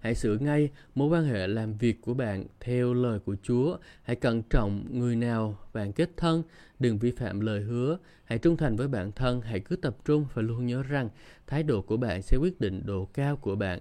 Hãy 0.00 0.14
sửa 0.14 0.36
ngay 0.36 0.70
mối 0.94 1.08
quan 1.08 1.24
hệ 1.24 1.46
làm 1.46 1.74
việc 1.78 2.00
của 2.00 2.14
bạn 2.14 2.44
theo 2.60 2.94
lời 2.94 3.18
của 3.18 3.36
Chúa. 3.42 3.76
Hãy 4.02 4.16
cẩn 4.16 4.42
trọng 4.42 4.98
người 4.98 5.16
nào 5.16 5.58
bạn 5.72 5.92
kết 5.92 6.10
thân, 6.16 6.42
đừng 6.78 6.98
vi 6.98 7.10
phạm 7.10 7.40
lời 7.40 7.60
hứa. 7.60 7.98
Hãy 8.24 8.38
trung 8.38 8.56
thành 8.56 8.76
với 8.76 8.88
bản 8.88 9.12
thân, 9.12 9.40
hãy 9.40 9.60
cứ 9.60 9.76
tập 9.76 9.96
trung 10.04 10.26
và 10.34 10.42
luôn 10.42 10.66
nhớ 10.66 10.82
rằng 10.82 11.08
thái 11.46 11.62
độ 11.62 11.82
của 11.82 11.96
bạn 11.96 12.22
sẽ 12.22 12.36
quyết 12.36 12.60
định 12.60 12.82
độ 12.86 13.04
cao 13.04 13.36
của 13.36 13.56
bạn. 13.56 13.80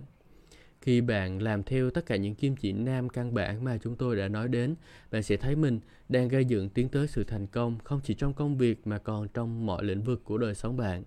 Khi 0.82 1.02
bạn 1.02 1.42
làm 1.42 1.64
theo 1.64 1.90
tất 1.90 2.06
cả 2.06 2.16
những 2.16 2.36
kim 2.36 2.56
chỉ 2.56 2.72
nam 2.72 3.10
căn 3.10 3.34
bản 3.34 3.64
mà 3.64 3.78
chúng 3.84 3.96
tôi 3.96 4.16
đã 4.16 4.28
nói 4.28 4.48
đến, 4.48 4.76
bạn 5.12 5.24
sẽ 5.24 5.38
thấy 5.38 5.56
mình 5.56 5.80
đang 6.10 6.28
gây 6.28 6.46
dựng 6.46 6.70
tiến 6.70 6.90
tới 6.90 7.08
sự 7.08 7.24
thành 7.24 7.48
công 7.48 7.78
không 7.84 8.00
chỉ 8.04 8.14
trong 8.14 8.34
công 8.34 8.58
việc 8.58 8.88
mà 8.88 8.98
còn 8.98 9.28
trong 9.28 9.66
mọi 9.66 9.84
lĩnh 9.84 10.04
vực 10.04 10.24
của 10.24 10.38
đời 10.38 10.56
sống 10.56 10.78
bạn. 10.78 11.04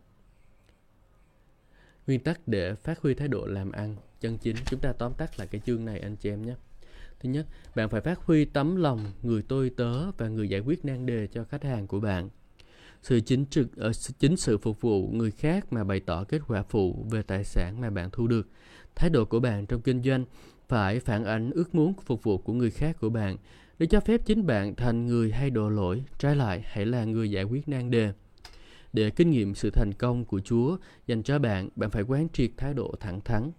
Nguyên 2.13 2.21
tắc 2.21 2.49
để 2.49 2.75
phát 2.75 2.99
huy 2.99 3.15
thái 3.15 3.29
độ 3.29 3.47
làm 3.47 3.73
ăn, 3.73 3.97
chân 4.21 4.39
chính. 4.39 4.57
Chúng 4.67 4.81
ta 4.81 4.93
tóm 4.93 5.13
tắt 5.19 5.39
lại 5.39 5.49
cái 5.51 5.61
chương 5.67 5.85
này, 5.85 6.01
anh 6.01 6.17
chị 6.17 6.31
em 6.31 6.47
nhé. 6.47 6.55
Thứ 7.21 7.29
nhất, 7.29 7.47
bạn 7.75 7.89
phải 7.89 8.01
phát 8.01 8.19
huy 8.19 8.45
tấm 8.45 8.77
lòng 8.77 9.13
người 9.23 9.43
tôi 9.49 9.71
tớ 9.77 10.11
và 10.11 10.29
người 10.29 10.49
giải 10.49 10.61
quyết 10.61 10.85
nan 10.85 11.07
đề 11.07 11.27
cho 11.27 11.45
khách 11.45 11.65
hàng 11.65 11.87
của 11.87 12.01
bạn. 12.01 12.31
Sự 13.03 13.21
chính 13.21 13.47
trực 13.47 13.77
ờ, 13.77 13.89
ở 13.89 13.93
chính 14.19 14.37
sự 14.37 14.59
phục 14.59 14.81
vụ 14.81 15.09
người 15.13 15.31
khác 15.31 15.73
mà 15.73 15.85
bày 15.85 16.01
tỏ 16.01 16.25
kết 16.25 16.41
quả 16.49 16.63
phụ 16.63 17.07
về 17.11 17.23
tài 17.23 17.45
sản 17.45 17.81
mà 17.81 17.91
bạn 17.91 18.11
thu 18.13 18.27
được. 18.27 18.49
Thái 18.95 19.11
độ 19.11 19.25
của 19.25 19.41
bạn 19.41 19.67
trong 19.67 19.81
kinh 19.81 20.03
doanh 20.03 20.25
phải 20.69 21.01
phản 21.01 21.25
ánh 21.25 21.51
ước 21.51 21.75
muốn 21.75 21.95
phục 22.05 22.23
vụ 22.23 22.39
của 22.39 22.53
người 22.53 22.71
khác 22.71 22.97
của 23.01 23.11
bạn. 23.11 23.37
Để 23.79 23.87
cho 23.87 24.01
phép 24.01 24.21
chính 24.27 24.47
bạn 24.47 24.75
thành 24.77 25.07
người 25.07 25.33
hay 25.33 25.51
đổ 25.51 25.69
lỗi, 25.69 26.05
trái 26.19 26.37
lại 26.37 26.63
hãy 26.65 26.87
là 26.87 27.05
người 27.05 27.31
giải 27.31 27.45
quyết 27.45 27.69
nan 27.69 27.91
đề 27.91 28.13
để 28.93 29.11
kinh 29.11 29.31
nghiệm 29.31 29.55
sự 29.55 29.71
thành 29.71 29.93
công 29.99 30.25
của 30.25 30.41
Chúa 30.41 30.77
dành 31.07 31.23
cho 31.23 31.39
bạn, 31.39 31.69
bạn 31.77 31.91
phải 31.91 32.03
quán 32.03 32.29
triệt 32.33 32.51
thái 32.57 32.75
độ 32.75 32.95
thẳng 33.01 33.21
thắn, 33.21 33.51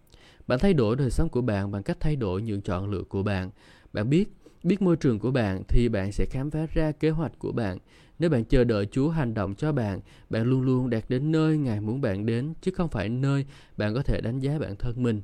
bạn 0.47 0.59
thay 0.59 0.73
đổi 0.73 0.95
đời 0.95 1.09
sống 1.09 1.29
của 1.29 1.41
bạn 1.41 1.71
bằng 1.71 1.83
cách 1.83 1.97
thay 1.99 2.15
đổi 2.15 2.41
những 2.41 2.61
chọn 2.61 2.89
lựa 2.89 3.03
của 3.03 3.23
bạn. 3.23 3.49
Bạn 3.93 4.09
biết, 4.09 4.33
biết 4.63 4.81
môi 4.81 4.95
trường 4.95 5.19
của 5.19 5.31
bạn 5.31 5.63
thì 5.67 5.89
bạn 5.89 6.11
sẽ 6.11 6.25
khám 6.29 6.51
phá 6.51 6.67
ra 6.73 6.91
kế 6.91 7.09
hoạch 7.09 7.39
của 7.39 7.51
bạn. 7.51 7.77
Nếu 8.19 8.29
bạn 8.29 8.45
chờ 8.45 8.63
đợi 8.63 8.87
Chúa 8.91 9.09
hành 9.09 9.33
động 9.33 9.55
cho 9.55 9.71
bạn, 9.71 9.99
bạn 10.29 10.45
luôn 10.45 10.61
luôn 10.61 10.89
đạt 10.89 11.03
đến 11.09 11.31
nơi 11.31 11.57
Ngài 11.57 11.81
muốn 11.81 12.01
bạn 12.01 12.25
đến, 12.25 12.53
chứ 12.61 12.71
không 12.71 12.89
phải 12.89 13.09
nơi 13.09 13.45
bạn 13.77 13.93
có 13.93 14.01
thể 14.03 14.21
đánh 14.21 14.39
giá 14.39 14.59
bản 14.59 14.75
thân 14.75 15.03
mình. 15.03 15.21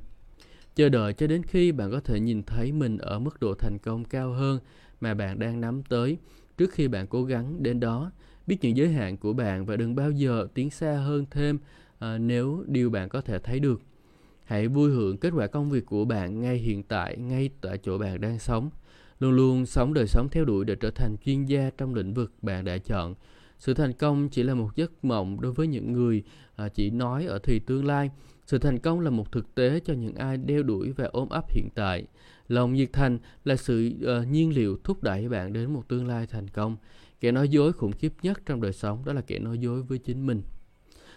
Chờ 0.74 0.88
đợi 0.88 1.12
cho 1.12 1.26
đến 1.26 1.42
khi 1.42 1.72
bạn 1.72 1.90
có 1.90 2.00
thể 2.00 2.20
nhìn 2.20 2.42
thấy 2.42 2.72
mình 2.72 2.98
ở 2.98 3.18
mức 3.18 3.40
độ 3.40 3.54
thành 3.54 3.78
công 3.82 4.04
cao 4.04 4.32
hơn 4.32 4.58
mà 5.00 5.14
bạn 5.14 5.38
đang 5.38 5.60
nắm 5.60 5.82
tới 5.82 6.18
trước 6.58 6.72
khi 6.72 6.88
bạn 6.88 7.06
cố 7.06 7.24
gắng 7.24 7.62
đến 7.62 7.80
đó. 7.80 8.12
Biết 8.50 8.58
những 8.62 8.76
giới 8.76 8.88
hạn 8.88 9.16
của 9.16 9.32
bạn 9.32 9.66
và 9.66 9.76
đừng 9.76 9.94
bao 9.94 10.10
giờ 10.10 10.46
tiến 10.54 10.70
xa 10.70 10.92
hơn 10.92 11.26
thêm 11.30 11.58
à, 11.98 12.18
nếu 12.18 12.64
điều 12.66 12.90
bạn 12.90 13.08
có 13.08 13.20
thể 13.20 13.38
thấy 13.38 13.60
được. 13.60 13.82
Hãy 14.44 14.68
vui 14.68 14.90
hưởng 14.90 15.16
kết 15.16 15.30
quả 15.36 15.46
công 15.46 15.70
việc 15.70 15.86
của 15.86 16.04
bạn 16.04 16.40
ngay 16.40 16.56
hiện 16.56 16.82
tại, 16.82 17.16
ngay 17.16 17.50
tại 17.60 17.78
chỗ 17.78 17.98
bạn 17.98 18.20
đang 18.20 18.38
sống. 18.38 18.70
Luôn 19.20 19.32
luôn 19.32 19.66
sống 19.66 19.94
đời 19.94 20.06
sống 20.06 20.28
theo 20.30 20.44
đuổi 20.44 20.64
để 20.64 20.74
trở 20.74 20.90
thành 20.90 21.16
chuyên 21.24 21.44
gia 21.44 21.70
trong 21.78 21.94
lĩnh 21.94 22.14
vực 22.14 22.32
bạn 22.42 22.64
đã 22.64 22.78
chọn. 22.78 23.14
Sự 23.58 23.74
thành 23.74 23.92
công 23.92 24.28
chỉ 24.28 24.42
là 24.42 24.54
một 24.54 24.76
giấc 24.76 25.04
mộng 25.04 25.40
đối 25.40 25.52
với 25.52 25.66
những 25.66 25.92
người 25.92 26.22
à, 26.56 26.68
chỉ 26.68 26.90
nói 26.90 27.26
ở 27.26 27.38
thì 27.42 27.58
tương 27.58 27.84
lai. 27.84 28.10
Sự 28.46 28.58
thành 28.58 28.78
công 28.78 29.00
là 29.00 29.10
một 29.10 29.32
thực 29.32 29.54
tế 29.54 29.80
cho 29.84 29.94
những 29.94 30.14
ai 30.14 30.36
đeo 30.36 30.62
đuổi 30.62 30.92
và 30.92 31.04
ôm 31.04 31.28
ấp 31.28 31.50
hiện 31.50 31.68
tại. 31.74 32.04
Lòng 32.48 32.74
nhiệt 32.74 32.92
thành 32.92 33.18
là 33.44 33.56
sự 33.56 33.90
uh, 34.20 34.28
nhiên 34.28 34.54
liệu 34.54 34.78
thúc 34.84 35.02
đẩy 35.02 35.28
bạn 35.28 35.52
đến 35.52 35.72
một 35.72 35.88
tương 35.88 36.06
lai 36.06 36.26
thành 36.26 36.48
công. 36.48 36.76
Kẻ 37.20 37.32
nói 37.32 37.48
dối 37.48 37.72
khủng 37.72 37.92
khiếp 37.92 38.12
nhất 38.22 38.42
trong 38.46 38.60
đời 38.60 38.72
sống 38.72 39.04
đó 39.04 39.12
là 39.12 39.20
kẻ 39.20 39.38
nói 39.38 39.58
dối 39.58 39.82
với 39.82 39.98
chính 39.98 40.26
mình. 40.26 40.42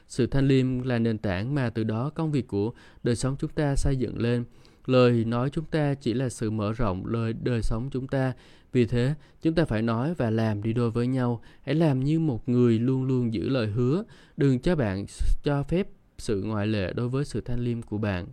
Sự 0.08 0.28
thanh 0.28 0.48
liêm 0.48 0.82
là 0.82 1.00
nền 1.00 1.18
tảng 1.18 1.56
mà 1.56 1.70
từ 1.70 1.84
đó 1.84 2.10
công 2.10 2.32
việc 2.32 2.48
của 2.48 2.72
đời 3.04 3.16
sống 3.16 3.36
chúng 3.40 3.52
ta 3.52 3.76
xây 3.76 3.96
dựng 3.96 4.18
lên. 4.18 4.44
Lời 4.86 5.26
nói 5.26 5.50
chúng 5.50 5.66
ta 5.66 5.94
chỉ 5.94 6.14
là 6.14 6.30
sự 6.30 6.52
mở 6.52 6.74
rộng 6.74 7.06
lời 7.06 7.34
đời 7.34 7.62
sống 7.62 7.90
chúng 7.92 8.08
ta. 8.08 8.34
Vì 8.72 8.86
thế, 8.86 9.14
chúng 9.42 9.56
ta 9.56 9.66
phải 9.66 9.82
nói 9.82 10.14
và 10.14 10.30
làm 10.30 10.64
đi 10.64 10.74
đôi 10.74 10.92
với 10.92 11.08
nhau. 11.08 11.42
Hãy 11.62 11.76
làm 11.76 12.00
như 12.00 12.20
một 12.20 12.50
người 12.50 12.80
luôn 12.80 13.04
luôn 13.04 13.34
giữ 13.34 13.50
lời 13.50 13.68
hứa. 13.68 14.04
Đừng 14.38 14.60
cho 14.60 14.76
bạn 14.76 15.06
cho 15.44 15.64
phép 15.64 15.88
sự 16.18 16.44
ngoại 16.44 16.68
lệ 16.68 16.94
đối 16.94 17.10
với 17.10 17.26
sự 17.26 17.42
thanh 17.42 17.60
liêm 17.60 17.82
của 17.82 17.98
bạn. 17.98 18.28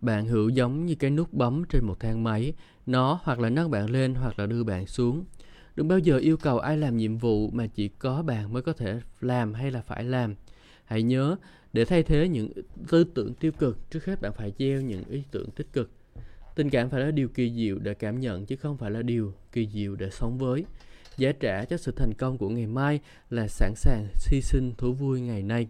Bạn 0.00 0.26
hữu 0.26 0.48
giống 0.48 0.86
như 0.86 0.94
cái 0.94 1.10
nút 1.10 1.32
bấm 1.32 1.64
trên 1.68 1.84
một 1.84 2.00
thang 2.00 2.24
máy. 2.24 2.52
Nó 2.86 3.20
hoặc 3.22 3.38
là 3.38 3.50
nâng 3.50 3.70
bạn 3.70 3.90
lên 3.90 4.14
hoặc 4.14 4.38
là 4.38 4.46
đưa 4.46 4.64
bạn 4.64 4.86
xuống. 4.86 5.24
Đừng 5.80 5.88
bao 5.88 5.98
giờ 5.98 6.16
yêu 6.16 6.36
cầu 6.36 6.58
ai 6.58 6.76
làm 6.76 6.96
nhiệm 6.96 7.18
vụ 7.18 7.50
mà 7.50 7.66
chỉ 7.66 7.88
có 7.88 8.22
bạn 8.22 8.52
mới 8.52 8.62
có 8.62 8.72
thể 8.72 9.00
làm 9.20 9.54
hay 9.54 9.70
là 9.70 9.80
phải 9.80 10.04
làm. 10.04 10.34
Hãy 10.84 11.02
nhớ, 11.02 11.36
để 11.72 11.84
thay 11.84 12.02
thế 12.02 12.28
những 12.28 12.52
tư 12.88 13.04
tưởng 13.04 13.34
tiêu 13.34 13.52
cực, 13.52 13.90
trước 13.90 14.04
hết 14.04 14.20
bạn 14.20 14.32
phải 14.32 14.52
gieo 14.58 14.80
những 14.80 15.04
ý 15.10 15.22
tưởng 15.30 15.50
tích 15.50 15.66
cực. 15.72 15.90
Tình 16.54 16.70
cảm 16.70 16.90
phải 16.90 17.00
là 17.00 17.10
điều 17.10 17.28
kỳ 17.28 17.52
diệu 17.54 17.78
để 17.78 17.94
cảm 17.94 18.20
nhận 18.20 18.46
chứ 18.46 18.56
không 18.56 18.76
phải 18.76 18.90
là 18.90 19.02
điều 19.02 19.34
kỳ 19.52 19.68
diệu 19.74 19.96
để 19.96 20.10
sống 20.10 20.38
với. 20.38 20.64
Giá 21.16 21.32
trả 21.32 21.64
cho 21.64 21.76
sự 21.76 21.92
thành 21.96 22.14
công 22.18 22.38
của 22.38 22.48
ngày 22.48 22.66
mai 22.66 23.00
là 23.30 23.48
sẵn 23.48 23.72
sàng 23.76 24.06
hy 24.26 24.40
sinh 24.40 24.72
thú 24.78 24.92
vui 24.92 25.20
ngày 25.20 25.42
nay. 25.42 25.68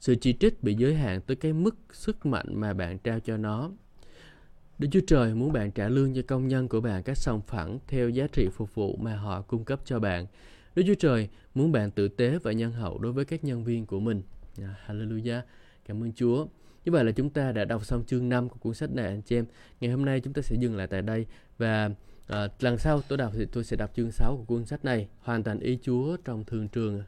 Sự 0.00 0.14
chỉ 0.14 0.32
trích 0.32 0.62
bị 0.62 0.74
giới 0.74 0.94
hạn 0.94 1.20
tới 1.20 1.36
cái 1.36 1.52
mức 1.52 1.76
sức 1.92 2.26
mạnh 2.26 2.46
mà 2.50 2.72
bạn 2.72 2.98
trao 2.98 3.20
cho 3.20 3.36
nó. 3.36 3.70
Đức 4.78 4.88
Chúa 4.90 5.00
Trời 5.06 5.34
muốn 5.34 5.52
bạn 5.52 5.70
trả 5.70 5.88
lương 5.88 6.14
cho 6.14 6.22
công 6.26 6.48
nhân 6.48 6.68
của 6.68 6.80
bạn 6.80 7.02
các 7.02 7.18
sòng 7.18 7.40
phẳng 7.46 7.78
theo 7.88 8.08
giá 8.08 8.26
trị 8.32 8.48
phục 8.52 8.74
vụ 8.74 8.96
mà 8.96 9.16
họ 9.16 9.42
cung 9.42 9.64
cấp 9.64 9.80
cho 9.84 9.98
bạn. 9.98 10.26
Đức 10.74 10.82
Chúa 10.86 10.94
Trời 10.94 11.28
muốn 11.54 11.72
bạn 11.72 11.90
tử 11.90 12.08
tế 12.08 12.38
và 12.42 12.52
nhân 12.52 12.72
hậu 12.72 12.98
đối 12.98 13.12
với 13.12 13.24
các 13.24 13.44
nhân 13.44 13.64
viên 13.64 13.86
của 13.86 14.00
mình. 14.00 14.22
À, 14.62 14.74
hallelujah. 14.86 15.40
Cảm 15.84 16.02
ơn 16.02 16.12
Chúa. 16.12 16.46
Như 16.84 16.92
vậy 16.92 17.04
là 17.04 17.12
chúng 17.12 17.30
ta 17.30 17.52
đã 17.52 17.64
đọc 17.64 17.84
xong 17.84 18.04
chương 18.06 18.28
5 18.28 18.48
của 18.48 18.56
cuốn 18.60 18.74
sách 18.74 18.90
này 18.90 19.06
anh 19.06 19.22
chị 19.22 19.36
em. 19.36 19.44
Ngày 19.80 19.90
hôm 19.90 20.04
nay 20.04 20.20
chúng 20.20 20.32
ta 20.32 20.42
sẽ 20.42 20.56
dừng 20.60 20.76
lại 20.76 20.86
tại 20.86 21.02
đây 21.02 21.26
và 21.58 21.90
à, 22.26 22.48
lần 22.60 22.78
sau 22.78 23.02
tôi 23.08 23.18
đọc 23.18 23.32
thì 23.34 23.44
tôi 23.52 23.64
sẽ 23.64 23.76
đọc 23.76 23.90
chương 23.96 24.10
6 24.10 24.36
của 24.36 24.44
cuốn 24.44 24.64
sách 24.64 24.84
này, 24.84 25.08
hoàn 25.18 25.42
thành 25.42 25.60
ý 25.60 25.78
Chúa 25.82 26.16
trong 26.24 26.44
thường 26.44 26.68
trường 26.68 27.02